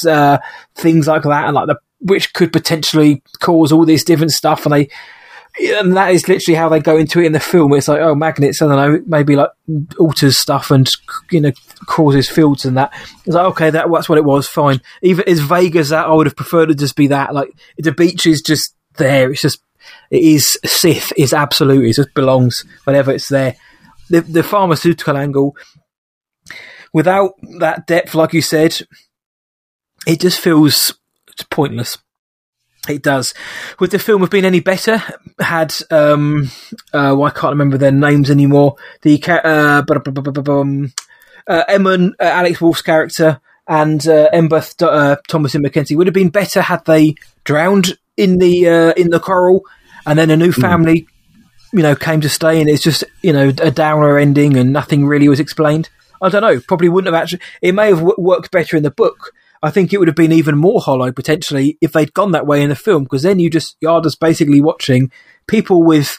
uh, 0.08 0.38
things 0.74 1.06
like 1.06 1.22
that, 1.22 1.44
and 1.46 1.54
like 1.54 1.68
the 1.68 1.76
which 2.00 2.34
could 2.34 2.52
potentially 2.52 3.22
cause 3.38 3.70
all 3.70 3.86
this 3.86 4.02
different 4.02 4.32
stuff. 4.32 4.66
And 4.66 4.74
they 4.74 4.88
and 5.60 5.96
that 5.96 6.12
is 6.12 6.28
literally 6.28 6.56
how 6.56 6.68
they 6.68 6.80
go 6.80 6.96
into 6.96 7.20
it 7.20 7.26
in 7.26 7.32
the 7.32 7.40
film. 7.40 7.72
It's 7.74 7.88
like, 7.88 8.00
oh, 8.00 8.14
magnets, 8.14 8.62
I 8.62 8.66
don't 8.66 8.76
know, 8.76 9.02
maybe 9.06 9.36
like 9.36 9.50
alters 9.98 10.38
stuff 10.38 10.70
and 10.70 10.88
you 11.30 11.40
know 11.40 11.52
causes 11.86 12.28
fields 12.28 12.64
and 12.64 12.76
that. 12.76 12.92
It's 13.26 13.34
like, 13.34 13.46
okay, 13.46 13.70
that, 13.70 13.86
that's 13.92 14.08
what 14.08 14.18
it 14.18 14.24
was. 14.24 14.48
Fine. 14.48 14.80
Even 15.02 15.28
as 15.28 15.40
vague 15.40 15.76
as 15.76 15.90
that, 15.90 16.06
I 16.06 16.12
would 16.12 16.26
have 16.26 16.36
preferred 16.36 16.66
to 16.66 16.74
just 16.74 16.96
be 16.96 17.08
that. 17.08 17.34
Like 17.34 17.52
the 17.76 17.92
beach 17.92 18.26
is 18.26 18.40
just 18.40 18.74
there. 18.96 19.30
It's 19.30 19.42
just 19.42 19.62
it 20.10 20.22
is 20.22 20.58
Sith. 20.64 21.12
It's 21.16 21.32
absolute. 21.32 21.84
It 21.84 21.96
just 21.96 22.14
belongs 22.14 22.64
whenever 22.84 23.12
it's 23.12 23.28
there. 23.28 23.56
The 24.08 24.22
the 24.22 24.42
pharmaceutical 24.42 25.16
angle, 25.16 25.54
without 26.92 27.32
that 27.58 27.86
depth, 27.86 28.14
like 28.14 28.32
you 28.32 28.42
said, 28.42 28.78
it 30.06 30.20
just 30.20 30.40
feels 30.40 30.98
pointless. 31.50 31.98
It 32.88 33.02
does. 33.02 33.32
Would 33.78 33.92
the 33.92 33.98
film 33.98 34.22
have 34.22 34.30
been 34.30 34.44
any 34.44 34.60
better 34.60 35.00
had 35.38 35.72
um 35.90 36.50
uh 36.92 37.14
well, 37.16 37.24
I 37.24 37.30
can't 37.30 37.52
remember 37.52 37.78
their 37.78 37.92
names 37.92 38.30
anymore. 38.30 38.76
The 39.02 39.22
uh, 39.24 39.82
um, 40.50 40.92
uh 41.46 41.64
Emma, 41.68 41.90
uh, 41.94 42.10
Alex 42.20 42.60
Wolff's 42.60 42.82
character, 42.82 43.40
and 43.68 44.06
uh, 44.08 44.28
Embeth 44.32 44.82
uh, 44.82 45.16
Thomasin 45.28 45.64
McKenzie 45.64 45.96
would 45.96 46.06
have 46.06 46.14
been 46.14 46.30
better 46.30 46.60
had 46.60 46.84
they 46.84 47.14
drowned 47.44 47.96
in 48.16 48.38
the 48.38 48.68
uh, 48.68 48.92
in 48.92 49.10
the 49.10 49.20
coral, 49.20 49.62
and 50.06 50.18
then 50.18 50.30
a 50.30 50.36
new 50.36 50.52
family, 50.52 51.06
you 51.72 51.82
know, 51.82 51.94
came 51.94 52.20
to 52.20 52.28
stay, 52.28 52.60
and 52.60 52.68
it's 52.68 52.82
just 52.82 53.04
you 53.22 53.32
know 53.32 53.48
a 53.48 53.70
downer 53.70 54.18
ending, 54.18 54.56
and 54.56 54.72
nothing 54.72 55.06
really 55.06 55.28
was 55.28 55.40
explained. 55.40 55.88
I 56.20 56.28
don't 56.28 56.42
know. 56.42 56.60
Probably 56.60 56.88
wouldn't 56.88 57.12
have 57.12 57.22
actually. 57.22 57.40
It 57.60 57.74
may 57.74 57.88
have 57.88 57.98
w- 57.98 58.16
worked 58.18 58.50
better 58.50 58.76
in 58.76 58.82
the 58.82 58.90
book. 58.90 59.32
I 59.62 59.70
think 59.70 59.92
it 59.92 59.98
would 59.98 60.08
have 60.08 60.16
been 60.16 60.32
even 60.32 60.58
more 60.58 60.80
hollow 60.80 61.12
potentially 61.12 61.78
if 61.80 61.92
they'd 61.92 62.14
gone 62.14 62.32
that 62.32 62.46
way 62.46 62.62
in 62.62 62.68
the 62.68 62.74
film, 62.74 63.04
because 63.04 63.22
then 63.22 63.38
you 63.38 63.48
just 63.48 63.76
you 63.80 63.88
are 63.88 64.00
just 64.00 64.20
basically 64.20 64.60
watching 64.60 65.10
people 65.46 65.82
with 65.82 66.18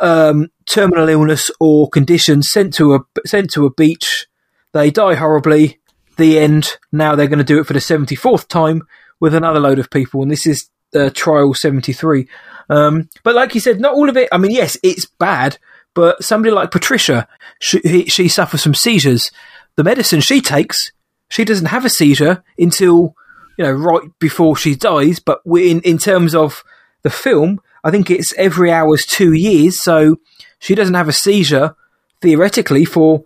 um, 0.00 0.48
terminal 0.66 1.08
illness 1.08 1.50
or 1.60 1.88
conditions 1.88 2.50
sent 2.50 2.74
to 2.74 2.94
a 2.94 3.00
sent 3.26 3.50
to 3.52 3.66
a 3.66 3.72
beach. 3.72 4.26
They 4.72 4.90
die 4.90 5.14
horribly. 5.14 5.78
The 6.16 6.38
end. 6.38 6.76
Now 6.92 7.14
they're 7.14 7.26
going 7.26 7.38
to 7.38 7.44
do 7.44 7.58
it 7.58 7.66
for 7.66 7.72
the 7.72 7.80
seventy 7.80 8.14
fourth 8.14 8.48
time 8.48 8.82
with 9.18 9.34
another 9.34 9.60
load 9.60 9.78
of 9.78 9.90
people, 9.90 10.22
and 10.22 10.30
this 10.30 10.46
is 10.46 10.68
uh, 10.94 11.10
trial 11.14 11.54
seventy 11.54 11.92
three. 11.92 12.28
Um, 12.68 13.08
but 13.22 13.34
like 13.34 13.54
you 13.54 13.60
said, 13.60 13.80
not 13.80 13.94
all 13.94 14.08
of 14.08 14.16
it. 14.16 14.28
I 14.30 14.38
mean, 14.38 14.50
yes, 14.50 14.76
it's 14.82 15.06
bad, 15.06 15.58
but 15.94 16.22
somebody 16.22 16.52
like 16.52 16.70
Patricia, 16.70 17.28
she, 17.60 18.06
she 18.06 18.28
suffers 18.28 18.62
from 18.62 18.74
seizures. 18.74 19.30
The 19.76 19.84
medicine 19.84 20.20
she 20.20 20.40
takes, 20.40 20.92
she 21.32 21.46
doesn't 21.46 21.66
have 21.66 21.86
a 21.86 21.90
seizure 21.90 22.44
until 22.58 23.14
you 23.56 23.64
know 23.64 23.72
right 23.72 24.02
before 24.18 24.54
she 24.54 24.74
dies. 24.74 25.18
But 25.18 25.40
in 25.46 25.80
in 25.80 25.96
terms 25.96 26.34
of 26.34 26.62
the 27.02 27.10
film, 27.10 27.58
I 27.82 27.90
think 27.90 28.10
it's 28.10 28.34
every 28.34 28.70
hour's 28.70 29.06
two 29.06 29.32
years, 29.32 29.82
so 29.82 30.16
she 30.58 30.74
doesn't 30.74 30.94
have 30.94 31.08
a 31.08 31.12
seizure 31.12 31.74
theoretically 32.20 32.84
for 32.84 33.24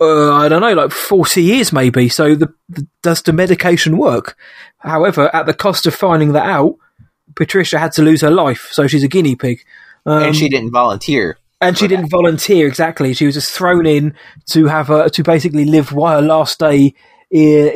uh, 0.00 0.34
I 0.34 0.48
don't 0.48 0.60
know, 0.60 0.74
like 0.74 0.92
forty 0.92 1.42
years 1.42 1.72
maybe. 1.72 2.08
So 2.08 2.36
the, 2.36 2.54
the 2.68 2.86
does 3.02 3.22
the 3.22 3.32
medication 3.32 3.98
work? 3.98 4.36
However, 4.78 5.28
at 5.34 5.46
the 5.46 5.54
cost 5.54 5.84
of 5.86 5.96
finding 5.96 6.32
that 6.34 6.46
out, 6.46 6.76
Patricia 7.34 7.80
had 7.80 7.90
to 7.92 8.02
lose 8.02 8.20
her 8.20 8.30
life, 8.30 8.68
so 8.70 8.86
she's 8.86 9.02
a 9.02 9.08
guinea 9.08 9.34
pig. 9.34 9.64
Um, 10.04 10.22
and 10.22 10.36
she 10.36 10.48
didn't 10.48 10.70
volunteer. 10.70 11.38
and 11.60 11.76
she 11.76 11.88
didn't 11.88 12.08
volunteer 12.08 12.68
exactly. 12.68 13.14
She 13.14 13.26
was 13.26 13.34
just 13.34 13.50
thrown 13.50 13.84
in 13.84 14.14
to 14.50 14.66
have 14.66 14.86
her 14.86 15.08
to 15.08 15.22
basically 15.24 15.64
live 15.64 15.88
her 15.88 16.20
last 16.22 16.60
day 16.60 16.94
in 17.30 17.68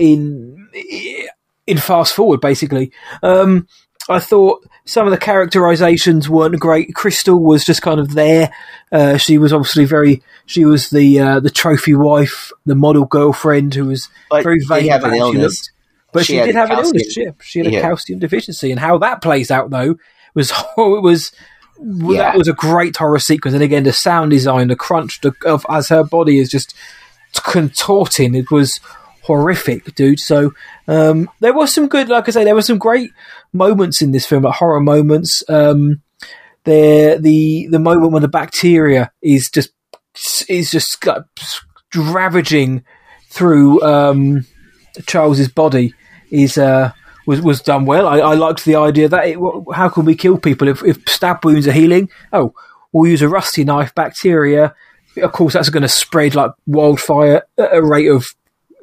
in, 0.73 1.29
in 1.67 1.79
fast 1.79 2.15
forward, 2.15 2.41
basically. 2.41 2.93
Um, 3.23 3.67
I 4.09 4.19
thought 4.19 4.67
some 4.87 5.07
of 5.07 5.13
the 5.13 5.19
characterizations 5.19 6.29
weren't 6.29 6.59
great. 6.59 6.95
Crystal 6.95 7.39
was 7.39 7.65
just 7.65 7.81
kind 7.83 8.01
of 8.01 8.15
there. 8.15 8.53
Uh, 8.91 9.17
she 9.19 9.39
was 9.39 9.53
obviously 9.53 9.85
very. 9.85 10.23
She 10.47 10.65
was 10.65 10.91
the 10.91 11.21
uh, 11.21 11.41
the 11.41 11.51
trophy 11.51 11.95
wife, 11.95 12.51
the 12.67 12.75
model 12.75 13.05
girlfriend 13.05 13.75
who 13.75 13.85
was 13.87 14.09
But 14.31 14.43
very 14.43 14.59
vain 14.67 14.91
an 14.91 15.13
she 15.13 15.19
illness. 15.19 15.41
looked. 15.43 15.71
But 16.13 16.27
she, 16.27 16.33
She 16.39 16.41
did 16.45 16.55
have 16.57 16.71
an 16.71 16.79
illness. 16.85 17.17
Yeah, 17.17 17.31
she 17.41 17.61
had 17.61 17.69
a 17.69 17.71
Yeah. 17.71 17.81
calcium 17.83 18.19
deficiency, 18.19 18.73
and 18.73 18.81
how 18.81 18.99
that 18.99 19.23
plays 19.23 19.51
out 19.53 19.71
though 19.71 19.95
was 20.35 20.51
it 20.79 21.03
was. 21.03 21.31
well, 21.79 22.17
Yeah. 22.17 22.23
That 22.23 22.37
was 22.39 22.49
a 22.49 22.53
great 22.53 22.97
horror 22.97 23.21
sequence, 23.21 23.55
and 23.55 23.63
again, 23.63 23.85
the 23.85 23.93
sound 23.93 24.33
design, 24.33 24.69
the 24.69 24.77
crunch 24.77 25.21
the, 25.21 25.33
of 25.47 25.65
as 25.71 25.89
her 25.91 26.03
body 26.03 26.39
is 26.39 26.51
just 26.51 26.75
contorting. 27.45 28.35
It 28.35 28.51
was 28.51 28.81
horrific, 29.23 29.95
dude. 29.95 30.21
So 30.21 30.53
um, 30.89 31.29
there 31.41 31.55
was 31.55 31.73
some 31.75 31.89
good, 31.89 32.09
like 32.09 32.29
I 32.29 32.33
say, 32.33 32.45
there 32.45 32.55
were 32.55 32.63
some 32.63 32.79
great 32.79 33.11
moments 33.53 34.03
in 34.03 34.13
this 34.13 34.27
film, 34.27 34.45
like 34.45 34.55
horror 34.55 34.81
moments. 34.81 35.43
Um, 35.49 36.03
the 36.65 37.67
the 37.71 37.79
moment 37.79 38.13
when 38.13 38.23
the 38.23 38.29
bacteria 38.29 39.11
is 39.23 39.51
just 39.53 39.71
is 40.49 40.71
just 40.71 41.05
like, 41.07 41.23
ravaging 41.95 42.85
through 43.31 43.83
um, 43.83 44.47
Charles's 45.07 45.49
body 45.49 45.95
is 46.31 46.59
uh, 46.59 46.93
was 47.27 47.41
was 47.41 47.63
done 47.63 47.87
well. 47.87 48.07
I, 48.07 48.19
I 48.19 48.35
liked 48.35 48.65
the 48.65 48.77
idea 48.77 49.09
that 49.09 49.27
it, 49.27 49.39
how 49.75 49.89
can 49.89 50.05
we 50.05 50.15
kill 50.15 50.39
people 50.39 50.69
if, 50.69 50.83
if 50.85 51.09
stab 51.09 51.45
wounds 51.45 51.67
are 51.67 51.73
healing? 51.73 52.09
Oh, 52.33 52.55
we'll 52.93 53.11
use 53.11 53.23
a 53.23 53.29
rusty 53.29 53.65
knife 53.65 53.95
bacteria. 53.95 54.75
Of 55.17 55.33
course, 55.33 55.55
that's 55.55 55.71
going 55.71 55.83
to 55.83 55.89
spread 55.89 56.35
like 56.35 56.53
wildfire 56.67 57.43
at 57.59 57.75
a 57.75 57.83
rate 57.83 58.09
of 58.09 58.27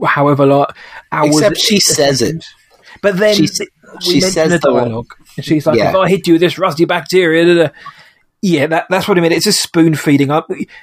however 0.06 0.46
like 0.46 0.70
hours. 1.12 1.36
Except 1.38 1.58
she 1.58 1.80
says 1.80 2.22
it. 2.22 2.46
But 3.02 3.18
then 3.18 3.36
She- 3.36 3.48
she 4.02 4.22
says 4.22 4.50
the 4.52 4.58
the- 4.60 4.72
dialogue, 4.72 5.14
and 5.38 5.46
she's 5.46 5.66
like, 5.66 5.78
Yeah. 5.78 5.90
"If 5.90 5.96
I 5.96 6.10
hit 6.10 6.28
you 6.28 6.34
with 6.34 6.42
this 6.42 6.58
rusty 6.58 6.86
bacteria." 6.86 7.46
da, 7.46 7.64
da." 7.68 7.70
Yeah, 8.42 8.68
that, 8.68 8.86
that's 8.90 9.08
what 9.08 9.18
I 9.18 9.22
mean. 9.22 9.32
It's 9.32 9.48
a 9.48 9.52
spoon 9.52 9.96
feeding. 9.96 10.32
I, 10.32 10.42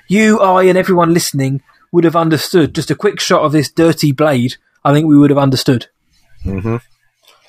you, 0.09 0.41
I, 0.41 0.65
and 0.65 0.77
everyone 0.77 1.15
listening 1.15 1.63
would 1.93 2.05
have 2.05 2.17
understood. 2.17 2.75
Just 2.75 2.91
a 2.91 2.97
quick 2.97 3.21
shot 3.21 3.43
of 3.43 3.53
this 3.53 3.71
dirty 3.71 4.11
blade. 4.13 4.57
I 4.85 4.93
think 4.93 5.07
we 5.07 5.17
would 5.17 5.31
have 5.31 5.39
understood. 5.39 5.87
Mhm. 6.45 6.81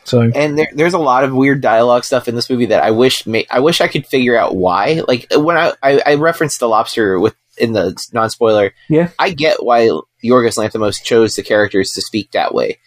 So 0.04 0.22
and 0.22 0.58
there, 0.60 0.70
there's 0.74 0.94
a 0.94 1.00
lot 1.00 1.24
of 1.24 1.34
weird 1.34 1.62
dialogue 1.62 2.04
stuff 2.06 2.28
in 2.28 2.36
this 2.36 2.50
movie 2.50 2.68
that 2.68 2.84
I 2.84 2.92
wish 2.92 3.26
ma- 3.26 3.40
I 3.50 3.60
wish 3.60 3.82
I 3.82 3.88
could 3.88 4.06
figure 4.06 4.38
out 4.38 4.56
why. 4.56 5.02
Like 5.08 5.26
when 5.34 5.58
I, 5.58 5.74
I, 5.82 6.02
I 6.06 6.16
referenced 6.16 6.60
the 6.60 6.68
lobster 6.70 7.20
with 7.20 7.34
in 7.58 7.74
the 7.74 7.96
non 8.14 8.30
spoiler, 8.30 8.74
Yeah. 8.90 9.10
I 9.20 9.32
get 9.32 9.64
why 9.64 9.88
Yorgos 10.24 10.58
Lanthimos 10.58 11.04
chose 11.04 11.36
the 11.36 11.44
characters 11.44 11.92
to 11.94 12.02
speak 12.02 12.32
that 12.32 12.54
way. 12.54 12.78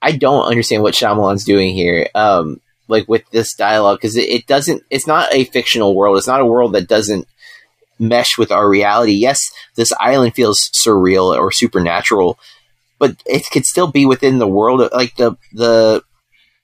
I 0.00 0.12
don't 0.12 0.46
understand 0.46 0.82
what 0.82 0.94
Shyamalan's 0.94 1.44
doing 1.44 1.74
here, 1.74 2.08
um, 2.14 2.60
like 2.86 3.08
with 3.08 3.28
this 3.30 3.54
dialogue 3.54 3.98
because 3.98 4.16
it, 4.16 4.28
it 4.28 4.46
doesn't. 4.46 4.82
It's 4.90 5.06
not 5.06 5.32
a 5.34 5.44
fictional 5.44 5.94
world. 5.94 6.16
It's 6.18 6.26
not 6.26 6.40
a 6.40 6.46
world 6.46 6.72
that 6.74 6.88
doesn't 6.88 7.26
mesh 7.98 8.38
with 8.38 8.52
our 8.52 8.68
reality. 8.68 9.12
Yes, 9.12 9.50
this 9.74 9.92
island 9.98 10.34
feels 10.34 10.70
surreal 10.72 11.36
or 11.36 11.50
supernatural, 11.50 12.38
but 12.98 13.16
it 13.26 13.44
could 13.50 13.66
still 13.66 13.90
be 13.90 14.06
within 14.06 14.38
the 14.38 14.46
world. 14.46 14.80
Of, 14.82 14.92
like 14.92 15.16
the 15.16 15.36
the 15.52 16.02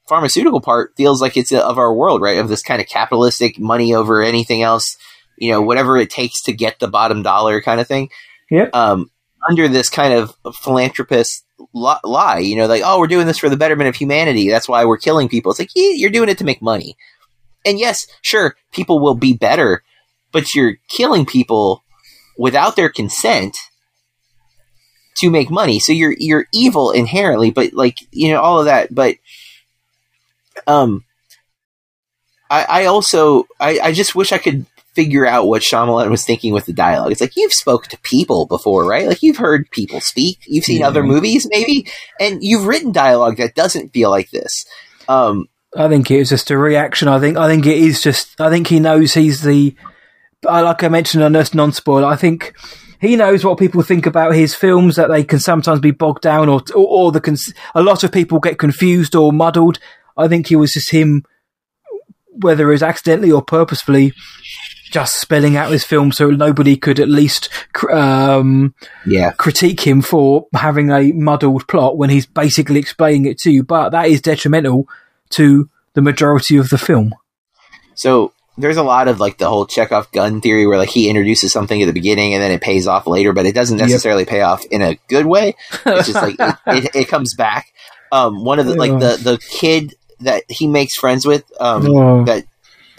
pharmaceutical 0.09 0.61
part 0.61 0.93
feels 0.97 1.21
like 1.21 1.37
it's 1.37 1.53
of 1.53 1.79
our 1.79 1.93
world, 1.93 2.23
right? 2.23 2.39
Of 2.39 2.49
this 2.49 2.63
kind 2.63 2.81
of 2.81 2.87
capitalistic 2.89 3.59
money 3.59 3.95
over 3.95 4.23
anything 4.23 4.63
else, 4.63 4.97
you 5.37 5.51
know, 5.51 5.63
whatever 5.63 5.97
it 5.97 6.11
takes 6.11 6.43
to 6.43 6.53
get 6.53 6.79
the 6.79 6.89
bottom 6.89 7.23
dollar 7.23 7.61
kind 7.61 7.81
of 7.81 7.87
thing. 7.87 8.11
Yep. 8.51 8.75
Um, 8.75 9.11
under 9.49 9.69
this 9.69 9.89
kind 9.89 10.15
of 10.15 10.35
philanthropist 10.55 11.45
li- 11.73 11.95
lie, 12.05 12.39
you 12.39 12.57
know, 12.57 12.67
like, 12.67 12.83
oh, 12.85 12.99
we're 12.99 13.07
doing 13.07 13.27
this 13.27 13.39
for 13.39 13.49
the 13.49 13.57
betterment 13.57 13.89
of 13.89 13.97
humanity. 13.97 14.49
That's 14.49 14.69
why 14.69 14.85
we're 14.85 14.99
killing 14.99 15.29
people. 15.29 15.51
It's 15.53 15.59
like, 15.59 15.71
yeah, 15.75 15.91
you're 15.91 16.11
doing 16.11 16.29
it 16.29 16.39
to 16.39 16.45
make 16.45 16.63
money. 16.63 16.97
And 17.65 17.79
yes, 17.79 18.07
sure, 18.23 18.57
people 18.73 19.01
will 19.01 19.15
be 19.15 19.35
better, 19.35 19.83
but 20.33 20.55
you're 20.55 20.77
killing 20.89 21.27
people 21.27 21.83
without 22.39 22.77
their 22.77 22.89
consent 22.89 23.57
to 25.17 25.31
make 25.31 25.51
money. 25.51 25.79
So 25.79 25.93
you're 25.93 26.15
you're 26.19 26.47
evil 26.53 26.91
inherently, 26.91 27.51
but 27.51 27.73
like 27.73 27.99
you 28.11 28.33
know 28.33 28.41
all 28.41 28.59
of 28.59 28.67
that. 28.67 28.95
But 28.95 29.17
um, 30.67 31.05
I, 32.51 32.65
I 32.65 32.85
also 32.87 33.47
I, 33.59 33.79
I 33.81 33.93
just 33.93 34.15
wish 34.15 34.33
I 34.33 34.39
could 34.39 34.67
figure 34.95 35.27
out 35.27 35.47
what 35.49 35.63
Shyamalan 35.63 36.11
was 36.11 36.25
thinking 36.25 36.53
with 36.53 36.67
the 36.67 36.73
dialogue. 36.73 37.13
It's 37.13 37.21
like 37.21 37.37
you've 37.37 37.53
spoke 37.53 37.87
to 37.89 37.99
people 38.01 38.47
before, 38.47 38.85
right? 38.85 39.07
Like 39.09 39.23
you've 39.23 39.37
heard 39.37 39.71
people 39.71 40.01
speak. 40.01 40.39
You've 40.47 40.65
seen 40.65 40.81
Yeah. 40.81 40.89
other 40.89 41.03
movies, 41.03 41.47
maybe, 41.51 41.87
and 42.21 42.39
you've 42.43 42.67
written 42.67 42.93
dialogue 42.93 43.37
that 43.39 43.55
doesn't 43.55 43.93
feel 43.93 44.11
like 44.11 44.31
this. 44.31 44.65
Um, 45.09 45.47
I 45.77 45.89
think 45.89 46.11
it 46.11 46.19
was 46.19 46.29
just 46.29 46.51
a 46.51 46.57
reaction. 46.59 47.09
I 47.09 47.19
think 47.19 47.37
I 47.37 47.49
think 47.49 47.67
it 47.67 47.77
is 47.79 48.01
just. 48.01 48.41
I 48.41 48.49
think 48.51 48.69
he 48.69 48.79
knows 48.81 49.15
he's 49.15 49.43
the. 49.43 49.75
I 50.49 50.61
like 50.61 50.83
I 50.83 50.89
mentioned 50.89 51.25
on 51.25 51.33
this 51.33 51.55
non-spoiler. 51.55 52.07
I 52.07 52.17
think 52.17 52.55
he 53.01 53.17
knows 53.17 53.45
what 53.45 53.59
people 53.59 53.83
think 53.83 54.07
about 54.07 54.35
his 54.35 54.55
films 54.55 54.97
that 54.97 55.09
they 55.09 55.25
can 55.25 55.41
sometimes 55.41 55.81
be 55.81 55.91
bogged 55.91 56.23
down, 56.23 56.49
or 56.49 56.63
or, 56.75 56.87
or 56.87 57.13
the 57.13 57.21
cons- 57.21 57.53
a 57.75 57.83
lot 57.83 58.05
of 58.05 58.13
people 58.13 58.39
get 58.39 58.59
confused 58.59 59.15
or 59.17 59.33
muddled. 59.33 59.79
I 60.17 60.29
think 60.29 60.51
it 60.53 60.57
was 60.57 60.73
just 60.73 60.91
him, 60.93 61.25
whether 62.41 62.69
it 62.69 62.73
was 62.73 62.83
accidentally 62.83 63.33
or 63.33 63.43
purposefully, 63.43 64.13
just 64.95 65.21
spelling 65.21 65.57
out 65.57 65.73
his 65.73 65.83
film 65.83 66.13
so 66.13 66.31
nobody 66.31 66.77
could 66.77 67.01
at 67.01 67.09
least 67.09 67.49
um, 67.93 68.73
yeah, 69.05 69.33
critique 69.33 69.81
him 69.81 70.01
for 70.03 70.47
having 70.55 70.91
a 70.91 71.11
muddled 71.13 71.67
plot 71.67 71.99
when 71.99 72.11
he's 72.11 72.27
basically 72.27 72.79
explaining 72.79 73.27
it 73.27 73.39
to 73.39 73.51
you. 73.51 73.65
But 73.65 73.91
that 73.91 74.07
is 74.09 74.23
detrimental 74.23 74.89
to 75.31 75.69
the 75.95 76.01
majority 76.03 76.57
of 76.57 76.69
the 76.71 76.79
film. 76.79 77.13
So 77.95 78.33
there's 78.57 78.77
a 78.77 78.85
lot 78.85 79.09
of 79.09 79.19
like 79.19 79.39
the 79.39 79.49
whole 79.49 79.67
Chekhov 79.67 80.13
gun 80.13 80.41
theory 80.41 80.65
where 80.67 80.79
like 80.79 80.91
he 80.91 81.09
introduces 81.09 81.53
something 81.53 81.83
at 81.83 81.87
the 81.87 81.93
beginning 81.93 82.35
and 82.35 82.43
then 82.43 82.53
it 82.53 82.61
pays 82.61 82.87
off 82.87 83.07
later, 83.09 83.33
but 83.33 83.47
it 83.47 83.55
doesn't 83.55 83.79
Yep. 83.79 83.89
necessarily 83.89 84.25
pay 84.25 84.43
off 84.43 84.65
in 84.67 84.81
a 84.81 84.97
good 85.09 85.27
way. 85.27 85.57
It's 85.85 86.07
just 86.09 86.23
like 86.23 86.37
it, 86.69 86.85
it, 86.85 86.95
it 86.95 87.09
comes 87.09 87.35
back. 87.35 87.67
Um, 88.13 88.45
one 88.45 88.61
of 88.61 88.67
the 88.67 88.75
like 88.77 88.93
the 88.93 89.19
the 89.21 89.39
kid 89.39 89.95
that 90.21 90.45
he 90.49 90.69
makes 90.69 90.95
friends 90.97 91.27
with, 91.27 91.43
um, 91.61 91.85
Oh. 91.89 92.25
that 92.27 92.45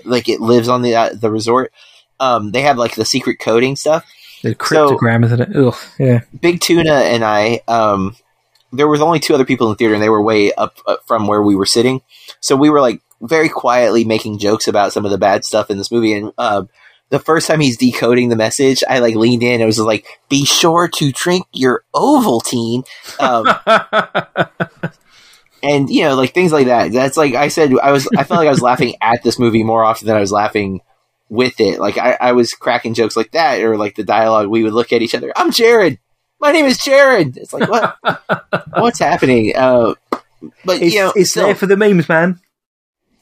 like 0.05 0.29
it 0.29 0.41
lives 0.41 0.69
on 0.69 0.81
the 0.81 0.95
uh, 0.95 1.09
the 1.13 1.31
resort. 1.31 1.71
Um, 2.19 2.51
they 2.51 2.61
have 2.61 2.77
like 2.77 2.95
the 2.95 3.05
secret 3.05 3.39
coding 3.39 3.75
stuff. 3.75 4.05
The 4.41 4.55
cryptogram, 4.55 5.25
isn't 5.25 5.41
it? 5.41 5.55
Ugh, 5.55 5.75
yeah. 5.99 6.21
Big 6.39 6.61
Tuna 6.61 6.93
and 6.93 7.23
I, 7.23 7.61
um, 7.67 8.15
there 8.71 8.87
was 8.87 9.01
only 9.01 9.19
two 9.19 9.33
other 9.33 9.45
people 9.45 9.67
in 9.67 9.71
the 9.71 9.77
theater, 9.77 9.93
and 9.93 10.03
they 10.03 10.09
were 10.09 10.21
way 10.21 10.53
up, 10.53 10.77
up 10.85 11.05
from 11.07 11.27
where 11.27 11.41
we 11.41 11.55
were 11.55 11.65
sitting. 11.65 12.01
So 12.39 12.55
we 12.55 12.69
were 12.69 12.81
like 12.81 13.01
very 13.21 13.49
quietly 13.49 14.03
making 14.03 14.39
jokes 14.39 14.67
about 14.67 14.93
some 14.93 15.05
of 15.05 15.11
the 15.11 15.17
bad 15.17 15.45
stuff 15.45 15.69
in 15.69 15.77
this 15.77 15.91
movie. 15.91 16.13
And 16.13 16.31
um, 16.37 16.69
the 17.09 17.19
first 17.19 17.47
time 17.47 17.59
he's 17.59 17.77
decoding 17.77 18.29
the 18.29 18.35
message, 18.35 18.83
I 18.87 18.99
like 18.99 19.15
leaned 19.15 19.43
in. 19.43 19.61
It 19.61 19.65
was 19.65 19.79
like, 19.79 20.05
"Be 20.29 20.45
sure 20.45 20.89
to 20.95 21.11
drink 21.11 21.45
your 21.53 21.83
Ovaltine," 21.93 22.85
um, 23.19 23.45
and 25.65 25.89
you 25.89 26.03
know, 26.03 26.15
like 26.15 26.33
things 26.33 26.51
like 26.51 26.67
that. 26.67 26.91
That's 26.91 27.17
like 27.17 27.33
I 27.33 27.47
said. 27.47 27.73
I 27.81 27.91
was. 27.91 28.07
I 28.17 28.23
felt 28.23 28.39
like 28.39 28.47
I 28.47 28.51
was 28.51 28.61
laughing 28.61 28.95
at 29.01 29.23
this 29.23 29.39
movie 29.39 29.63
more 29.63 29.83
often 29.83 30.07
than 30.07 30.15
I 30.15 30.19
was 30.19 30.31
laughing 30.31 30.81
with 31.29 31.59
it. 31.59 31.79
Like 31.79 31.97
I, 31.97 32.17
I 32.21 32.31
was 32.33 32.53
cracking 32.53 32.93
jokes 32.93 33.17
like 33.17 33.31
that, 33.31 33.61
or 33.61 33.77
like 33.77 33.95
the 33.95 34.03
dialogue. 34.03 34.47
We 34.47 34.63
would 34.63 34.73
look 34.73 34.93
at 34.93 35.01
each 35.01 35.15
other. 35.15 35.33
I'm 35.35 35.51
Jared. 35.51 35.99
My 36.39 36.51
name 36.51 36.65
is 36.65 36.77
Jared. 36.77 37.37
It's 37.37 37.53
like 37.53 37.69
what? 37.69 37.97
what's 38.77 38.99
happening? 38.99 39.55
Uh, 39.55 39.95
but 40.63 40.81
It's, 40.81 40.93
you 40.93 41.01
know, 41.01 41.13
it's 41.15 41.31
still, 41.31 41.47
there 41.47 41.55
for 41.55 41.65
the 41.65 41.77
memes, 41.77 42.07
man. 42.07 42.39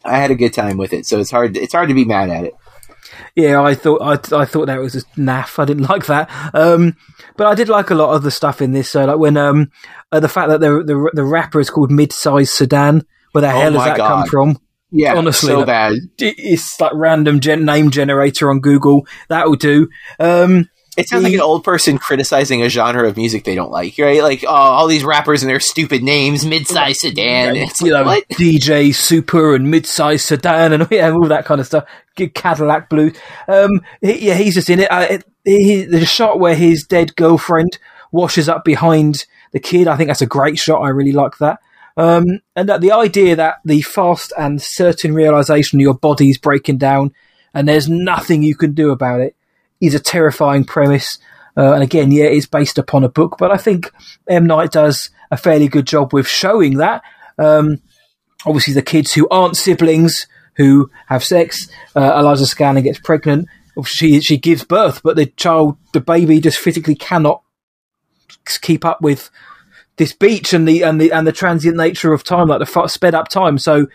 I 0.04 0.18
had 0.18 0.32
a 0.32 0.36
good 0.36 0.54
time 0.54 0.78
with 0.78 0.92
it, 0.92 1.06
so 1.06 1.20
it's 1.20 1.32
hard. 1.32 1.56
It's 1.56 1.74
hard 1.74 1.88
to 1.88 1.96
be 1.96 2.06
mad 2.06 2.30
at 2.30 2.44
it. 2.44 2.56
Yeah, 3.36 3.62
I 3.62 3.76
thought 3.76 4.02
I, 4.02 4.14
I 4.42 4.46
thought 4.46 4.68
that 4.68 4.80
was 4.80 4.94
just 4.94 5.08
naff. 5.16 5.60
I 5.60 5.66
didn't 5.66 5.84
like 5.90 6.06
that. 6.08 6.30
Um, 6.54 6.96
but 7.38 7.48
I 7.48 7.56
did 7.56 7.70
like 7.70 7.90
a 7.90 7.96
lot 7.96 8.14
of 8.16 8.24
the 8.24 8.32
stuff 8.32 8.62
in 8.62 8.72
this. 8.74 8.90
So 8.92 9.06
like 9.06 9.18
when 9.18 9.38
um, 9.38 9.72
uh, 10.12 10.20
the 10.20 10.30
fact 10.30 10.50
that 10.50 10.60
the 10.62 10.84
the 10.84 11.12
the 11.14 11.24
rapper 11.24 11.60
is 11.60 11.70
called 11.70 11.92
Midsize 11.92 12.50
Sedan. 12.50 13.06
Where 13.32 13.42
the 13.42 13.48
Oh 13.48 13.60
hell 13.60 13.72
does 13.72 13.78
my 13.80 13.86
that 13.88 13.98
God. 13.98 14.08
come 14.08 14.30
from? 14.30 14.60
Yeah, 14.92 15.16
Honestly, 15.16 15.50
so 15.50 15.58
like- 15.58 15.66
bad. 15.66 15.94
It's 16.20 16.80
like 16.80 16.92
random 16.94 17.40
gen- 17.40 17.66
name 17.66 17.90
generator 17.90 18.52
on 18.52 18.60
Google. 18.60 19.08
That 19.30 19.48
will 19.48 19.56
do. 19.56 19.90
Um, 20.20 20.70
It 20.98 21.10
sounds 21.10 21.24
like 21.24 21.34
an 21.34 21.42
old 21.42 21.64
person 21.64 21.98
criticizing 21.98 22.62
a 22.62 22.70
genre 22.70 23.08
of 23.08 23.18
music 23.18 23.44
they 23.44 23.56
don't 23.56 23.72
like, 23.72 23.98
right? 23.98 24.22
Like, 24.22 24.44
oh, 24.44 24.50
all 24.50 24.88
these 24.88 25.04
rappers 25.04 25.42
and 25.42 25.50
their 25.50 25.60
stupid 25.60 26.04
names, 26.04 26.46
mid-size 26.46 27.02
sedan. 27.02 27.56
It's 27.56 27.82
you 27.82 27.94
like, 27.94 28.06
know, 28.06 28.12
what? 28.12 28.28
DJ 28.30 28.94
Super 28.94 29.56
and 29.56 29.72
mid-size 29.72 30.24
sedan 30.24 30.74
and 30.74 30.88
yeah, 30.92 31.12
all 31.12 31.28
that 31.28 31.46
kind 31.46 31.60
of 31.60 31.68
stuff. 31.68 31.86
Good 32.16 32.34
Cadillac 32.34 32.90
blue. 32.90 33.12
Um, 33.48 33.82
he, 34.02 34.28
yeah, 34.28 34.36
he's 34.36 34.54
just 34.54 34.70
in 34.70 34.82
it. 34.82 34.92
Uh, 34.92 35.08
it 35.10 35.26
he, 35.44 35.84
the 35.84 36.06
shot 36.06 36.40
where 36.40 36.56
his 36.56 36.84
dead 36.84 37.16
girlfriend 37.16 37.78
washes 38.12 38.48
up 38.48 38.64
behind 38.64 39.26
the 39.52 39.60
kid. 39.60 39.88
I 39.88 39.98
think 39.98 40.08
that's 40.08 40.22
a 40.22 40.28
great 40.28 40.58
shot. 40.58 40.82
I 40.82 40.90
really 40.90 41.12
like 41.12 41.38
that. 41.40 41.60
Um, 41.96 42.40
and 42.56 42.70
that 42.70 42.82
the 42.82 42.92
idea 42.92 43.36
that 43.36 43.58
the 43.66 43.82
fast 43.82 44.34
and 44.38 44.62
certain 44.62 45.14
realization 45.14 45.80
your 45.80 45.94
body's 45.94 46.38
breaking 46.38 46.78
down 46.78 47.14
and 47.54 47.68
there's 47.68 47.88
nothing 47.88 48.42
you 48.42 48.56
can 48.56 48.74
do 48.74 48.90
about 48.90 49.22
it 49.22 49.36
is 49.86 49.94
a 49.96 50.00
terrifying 50.00 50.64
premise. 50.64 51.18
Uh, 51.56 51.74
and 51.74 51.84
again, 51.84 52.12
yeah, 52.12 52.26
it's 52.26 52.48
based 52.48 52.78
upon 52.78 53.04
a 53.04 53.10
book, 53.10 53.36
but 53.38 53.52
I 53.52 53.58
think 53.58 53.92
M 54.28 54.48
Night 54.48 54.72
does 54.72 55.10
a 55.30 55.38
fairly 55.38 55.68
good 55.68 55.86
job 55.86 56.14
with 56.14 56.28
showing 56.28 56.78
that. 56.78 57.04
Um, 57.38 57.80
obviously, 58.46 58.74
the 58.74 58.82
kids 58.82 59.14
who 59.14 59.28
aren't 59.30 59.58
siblings 59.58 60.26
who 60.56 60.90
have 61.08 61.24
sex. 61.24 61.68
Uh, 61.96 62.16
Eliza 62.18 62.46
Scanlen 62.46 62.84
gets 62.84 63.00
pregnant. 63.00 63.48
She 63.86 64.22
she 64.22 64.38
gives 64.38 64.64
birth, 64.64 65.02
but 65.04 65.16
the 65.16 65.26
child, 65.26 65.78
the 65.94 66.02
baby, 66.02 66.40
just 66.40 66.60
physically 66.60 66.96
cannot 66.96 67.42
keep 68.62 68.86
up 68.86 69.02
with 69.02 69.32
this 69.98 70.14
beach 70.14 70.54
and 70.54 70.68
the 70.68 70.84
and 70.84 71.02
the 71.02 71.12
and 71.12 71.26
the 71.26 71.32
transient 71.32 71.78
nature 71.78 72.14
of 72.14 72.24
time, 72.24 72.48
like 72.48 72.60
the 72.60 72.88
sped 72.88 73.16
up 73.16 73.30
time. 73.30 73.58
So, 73.58 73.88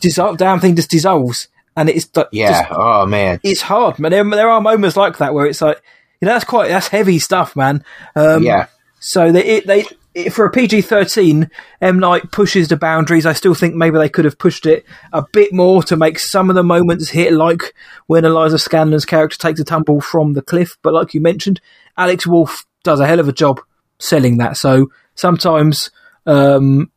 damn 0.00 0.60
thing 0.60 0.76
just 0.76 0.90
dissolves, 0.90 1.48
and 1.76 1.88
it's 1.88 2.08
like, 2.16 2.28
Yeah. 2.32 2.62
just- 2.62 2.72
oh 2.72 3.06
man. 3.06 3.40
it's 3.42 3.60
hard, 3.62 3.98
man. 3.98 4.10
There, 4.10 4.24
there 4.24 4.48
are 4.50 4.60
moments 4.60 4.96
like 4.96 5.18
that 5.18 5.34
where 5.34 5.46
it's 5.46 5.60
like, 5.60 5.80
you 6.20 6.26
know, 6.26 6.32
that's 6.32 6.44
quite 6.44 6.68
that's 6.68 6.88
heavy 6.88 7.18
stuff, 7.18 7.54
man. 7.56 7.84
Um, 8.14 8.42
yeah. 8.42 8.66
so 9.00 9.30
they 9.32 9.44
it, 9.44 9.66
they 9.66 9.84
it, 10.14 10.30
for 10.32 10.46
a 10.46 10.50
PG 10.50 10.80
thirteen, 10.80 11.50
M 11.82 11.98
Night 11.98 12.30
pushes 12.32 12.68
the 12.68 12.76
boundaries. 12.78 13.26
I 13.26 13.34
still 13.34 13.52
think 13.52 13.74
maybe 13.74 13.98
they 13.98 14.08
could 14.08 14.24
have 14.24 14.38
pushed 14.38 14.64
it 14.64 14.86
a 15.12 15.22
bit 15.32 15.52
more 15.52 15.82
to 15.82 15.96
make 15.96 16.18
some 16.18 16.48
of 16.48 16.56
the 16.56 16.62
moments 16.64 17.10
hit, 17.10 17.34
like 17.34 17.74
when 18.06 18.24
Eliza 18.24 18.56
Scanlen's 18.56 19.04
character 19.04 19.36
takes 19.36 19.60
a 19.60 19.64
tumble 19.64 20.00
from 20.00 20.32
the 20.32 20.40
cliff. 20.40 20.78
But 20.80 20.94
like 20.94 21.12
you 21.12 21.20
mentioned, 21.20 21.60
Alex 21.98 22.26
Wolff 22.26 22.64
does 22.82 22.98
a 22.98 23.06
hell 23.06 23.20
of 23.20 23.28
a 23.28 23.32
job 23.32 23.60
selling 23.98 24.38
that. 24.38 24.56
So 24.56 24.90
sometimes 25.16 25.90
um, 26.24 26.90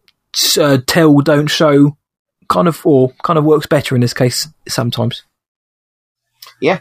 uh, 0.58 0.78
tell 0.88 1.18
don't 1.20 1.48
show 1.48 1.98
kind 2.50 2.68
of 2.68 2.86
or 2.86 3.12
kind 3.24 3.40
of 3.40 3.46
works 3.46 3.68
better 3.68 3.96
in 3.96 4.02
this 4.02 4.14
case 4.14 4.48
sometimes. 4.68 5.24
Yeah. 6.62 6.80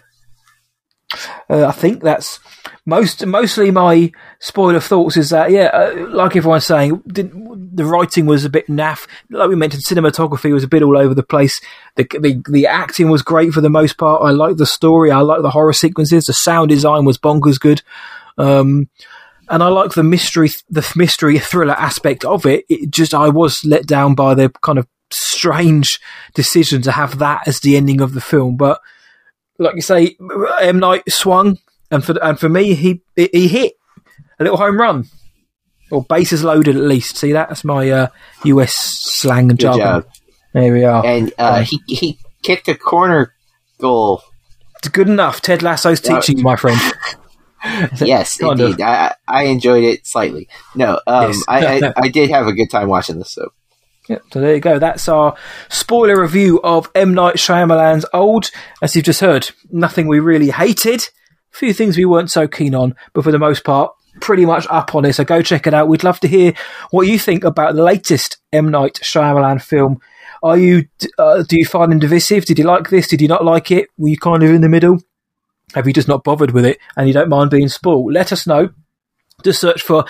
Uh, 1.48 1.66
I 1.66 1.72
think 1.72 2.02
that's 2.02 2.38
most 2.84 3.24
mostly 3.24 3.70
my 3.70 4.12
spoiler 4.40 4.80
thoughts 4.80 5.16
is 5.16 5.30
that 5.30 5.50
yeah, 5.50 5.66
uh, 5.66 6.06
like 6.08 6.36
everyone's 6.36 6.66
saying, 6.66 7.02
didn't, 7.06 7.76
the 7.76 7.84
writing 7.84 8.26
was 8.26 8.44
a 8.44 8.50
bit 8.50 8.66
naff. 8.66 9.06
Like 9.30 9.48
we 9.48 9.56
mentioned, 9.56 9.84
cinematography 9.84 10.52
was 10.52 10.64
a 10.64 10.68
bit 10.68 10.82
all 10.82 10.98
over 10.98 11.14
the 11.14 11.22
place. 11.22 11.60
The 11.96 12.06
the, 12.20 12.42
the 12.50 12.66
acting 12.66 13.08
was 13.08 13.22
great 13.22 13.52
for 13.52 13.62
the 13.62 13.70
most 13.70 13.96
part. 13.96 14.22
I 14.22 14.30
liked 14.30 14.58
the 14.58 14.66
story. 14.66 15.10
I 15.10 15.20
liked 15.20 15.42
the 15.42 15.50
horror 15.50 15.72
sequences. 15.72 16.26
The 16.26 16.34
sound 16.34 16.68
design 16.68 17.04
was 17.06 17.16
bonkers 17.16 17.58
good. 17.58 17.82
Um, 18.36 18.88
and 19.50 19.62
I 19.62 19.68
like 19.68 19.92
the 19.92 20.04
mystery, 20.04 20.50
the 20.68 20.86
mystery 20.94 21.38
thriller 21.38 21.74
aspect 21.74 22.24
of 22.24 22.44
it. 22.44 22.66
It 22.68 22.90
just, 22.90 23.14
I 23.14 23.30
was 23.30 23.64
let 23.64 23.86
down 23.86 24.14
by 24.14 24.34
the 24.34 24.50
kind 24.62 24.78
of 24.78 24.86
strange 25.10 26.00
decision 26.34 26.82
to 26.82 26.92
have 26.92 27.18
that 27.18 27.46
as 27.46 27.60
the 27.60 27.76
ending 27.76 28.00
of 28.00 28.14
the 28.14 28.20
film. 28.20 28.56
But 28.56 28.80
like 29.58 29.74
you 29.74 29.82
say, 29.82 30.16
M 30.60 30.78
Night 30.78 31.02
swung, 31.10 31.58
and 31.90 32.04
for 32.04 32.22
and 32.22 32.38
for 32.38 32.48
me, 32.48 32.74
he 32.74 33.02
he 33.16 33.48
hit 33.48 33.74
a 34.38 34.44
little 34.44 34.58
home 34.58 34.80
run, 34.80 35.04
or 35.90 36.04
bases 36.04 36.44
loaded 36.44 36.76
at 36.76 36.82
least. 36.82 37.16
See 37.16 37.32
that? 37.32 37.48
That's 37.48 37.64
my 37.64 37.90
uh, 37.90 38.06
US 38.44 38.74
slang 38.74 39.50
and 39.50 39.58
jargon. 39.58 39.80
job. 39.80 40.06
There 40.52 40.72
we 40.72 40.84
are. 40.84 41.04
And 41.04 41.32
uh, 41.38 41.62
he 41.62 41.80
he 41.86 42.18
kicked 42.42 42.68
a 42.68 42.74
corner 42.74 43.34
goal. 43.78 44.22
It's 44.78 44.88
good 44.88 45.08
enough. 45.08 45.40
Ted 45.40 45.62
Lasso's 45.62 46.00
teaching, 46.00 46.38
you, 46.38 46.44
my 46.44 46.56
friend. 46.56 46.80
Yes, 48.00 48.40
of. 48.40 48.52
indeed. 48.60 48.80
I 48.80 49.14
I 49.26 49.44
enjoyed 49.44 49.82
it 49.82 50.06
slightly. 50.06 50.48
No, 50.76 51.00
um, 51.08 51.32
Yes. 51.32 51.44
I, 51.48 51.78
I 51.80 51.92
I 52.04 52.08
did 52.08 52.30
have 52.30 52.46
a 52.46 52.52
good 52.52 52.70
time 52.70 52.88
watching 52.88 53.18
this. 53.18 53.32
So 53.32 53.52
Yep, 54.08 54.22
so 54.32 54.40
there 54.40 54.54
you 54.54 54.60
go. 54.60 54.78
That's 54.78 55.08
our 55.08 55.36
spoiler 55.68 56.20
review 56.20 56.60
of 56.62 56.90
M. 56.94 57.12
Night 57.12 57.36
Shyamalan's 57.36 58.06
Old. 58.14 58.50
As 58.80 58.96
you've 58.96 59.04
just 59.04 59.20
heard, 59.20 59.50
nothing 59.70 60.08
we 60.08 60.18
really 60.18 60.50
hated, 60.50 61.02
a 61.52 61.56
few 61.56 61.74
things 61.74 61.96
we 61.96 62.06
weren't 62.06 62.30
so 62.30 62.48
keen 62.48 62.74
on, 62.74 62.94
but 63.12 63.24
for 63.24 63.32
the 63.32 63.38
most 63.38 63.64
part, 63.64 63.92
pretty 64.20 64.46
much 64.46 64.66
up 64.70 64.94
on 64.94 65.04
it. 65.04 65.12
So 65.12 65.24
go 65.24 65.42
check 65.42 65.66
it 65.66 65.74
out. 65.74 65.88
We'd 65.88 66.04
love 66.04 66.20
to 66.20 66.28
hear 66.28 66.54
what 66.90 67.06
you 67.06 67.18
think 67.18 67.44
about 67.44 67.74
the 67.74 67.82
latest 67.82 68.38
M. 68.50 68.70
Night 68.70 68.94
Shyamalan 69.02 69.62
film. 69.62 70.00
Are 70.42 70.56
you, 70.56 70.86
uh, 71.18 71.42
do 71.42 71.58
you 71.58 71.66
find 71.66 71.92
him 71.92 71.98
divisive? 71.98 72.46
Did 72.46 72.58
you 72.58 72.64
like 72.64 72.88
this? 72.88 73.08
Did 73.08 73.20
you 73.20 73.28
not 73.28 73.44
like 73.44 73.70
it? 73.70 73.88
Were 73.98 74.08
you 74.08 74.18
kind 74.18 74.42
of 74.42 74.50
in 74.50 74.62
the 74.62 74.68
middle? 74.68 75.02
Have 75.74 75.86
you 75.86 75.92
just 75.92 76.08
not 76.08 76.24
bothered 76.24 76.52
with 76.52 76.64
it 76.64 76.78
and 76.96 77.08
you 77.08 77.12
don't 77.12 77.28
mind 77.28 77.50
being 77.50 77.68
spoiled? 77.68 78.12
Let 78.12 78.32
us 78.32 78.46
know. 78.46 78.70
Just 79.44 79.60
search 79.60 79.82
for 79.82 80.04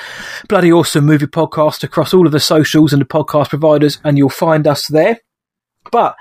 Bloody 0.49 0.73
Awesome 0.73 1.05
Movie 1.05 1.27
Podcast 1.27 1.85
across 1.85 2.15
all 2.15 2.25
of 2.25 2.33
the 2.33 2.41
socials 2.41 2.95
and 2.95 3.03
the 3.03 3.07
podcast 3.07 3.51
providers, 3.51 4.01
and 4.03 4.17
you'll 4.17 4.31
find 4.31 4.67
us 4.67 4.87
there. 4.88 5.21
But 5.93 6.17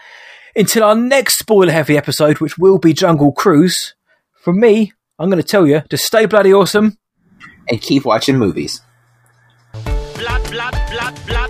until 0.58 0.84
our 0.84 0.96
next 0.96 1.40
spoiler 1.40 1.72
heavy 1.72 1.98
episode, 1.98 2.40
which 2.40 2.58
will 2.58 2.80
be 2.80 2.92
Jungle 2.92 3.32
Cruise, 3.32 3.96
from 4.34 4.60
me, 4.60 4.92
I'm 5.18 5.30
going 5.30 5.42
to 5.42 5.48
tell 5.48 5.66
you 5.66 5.84
to 5.90 5.98
stay 5.98 6.26
bloody 6.26 6.54
awesome 6.54 6.98
and 7.70 7.82
keep 7.82 8.04
watching 8.04 8.38
movies. 8.38 8.82
Blood, 9.74 10.52
blood, 10.52 10.76
blood, 10.92 11.47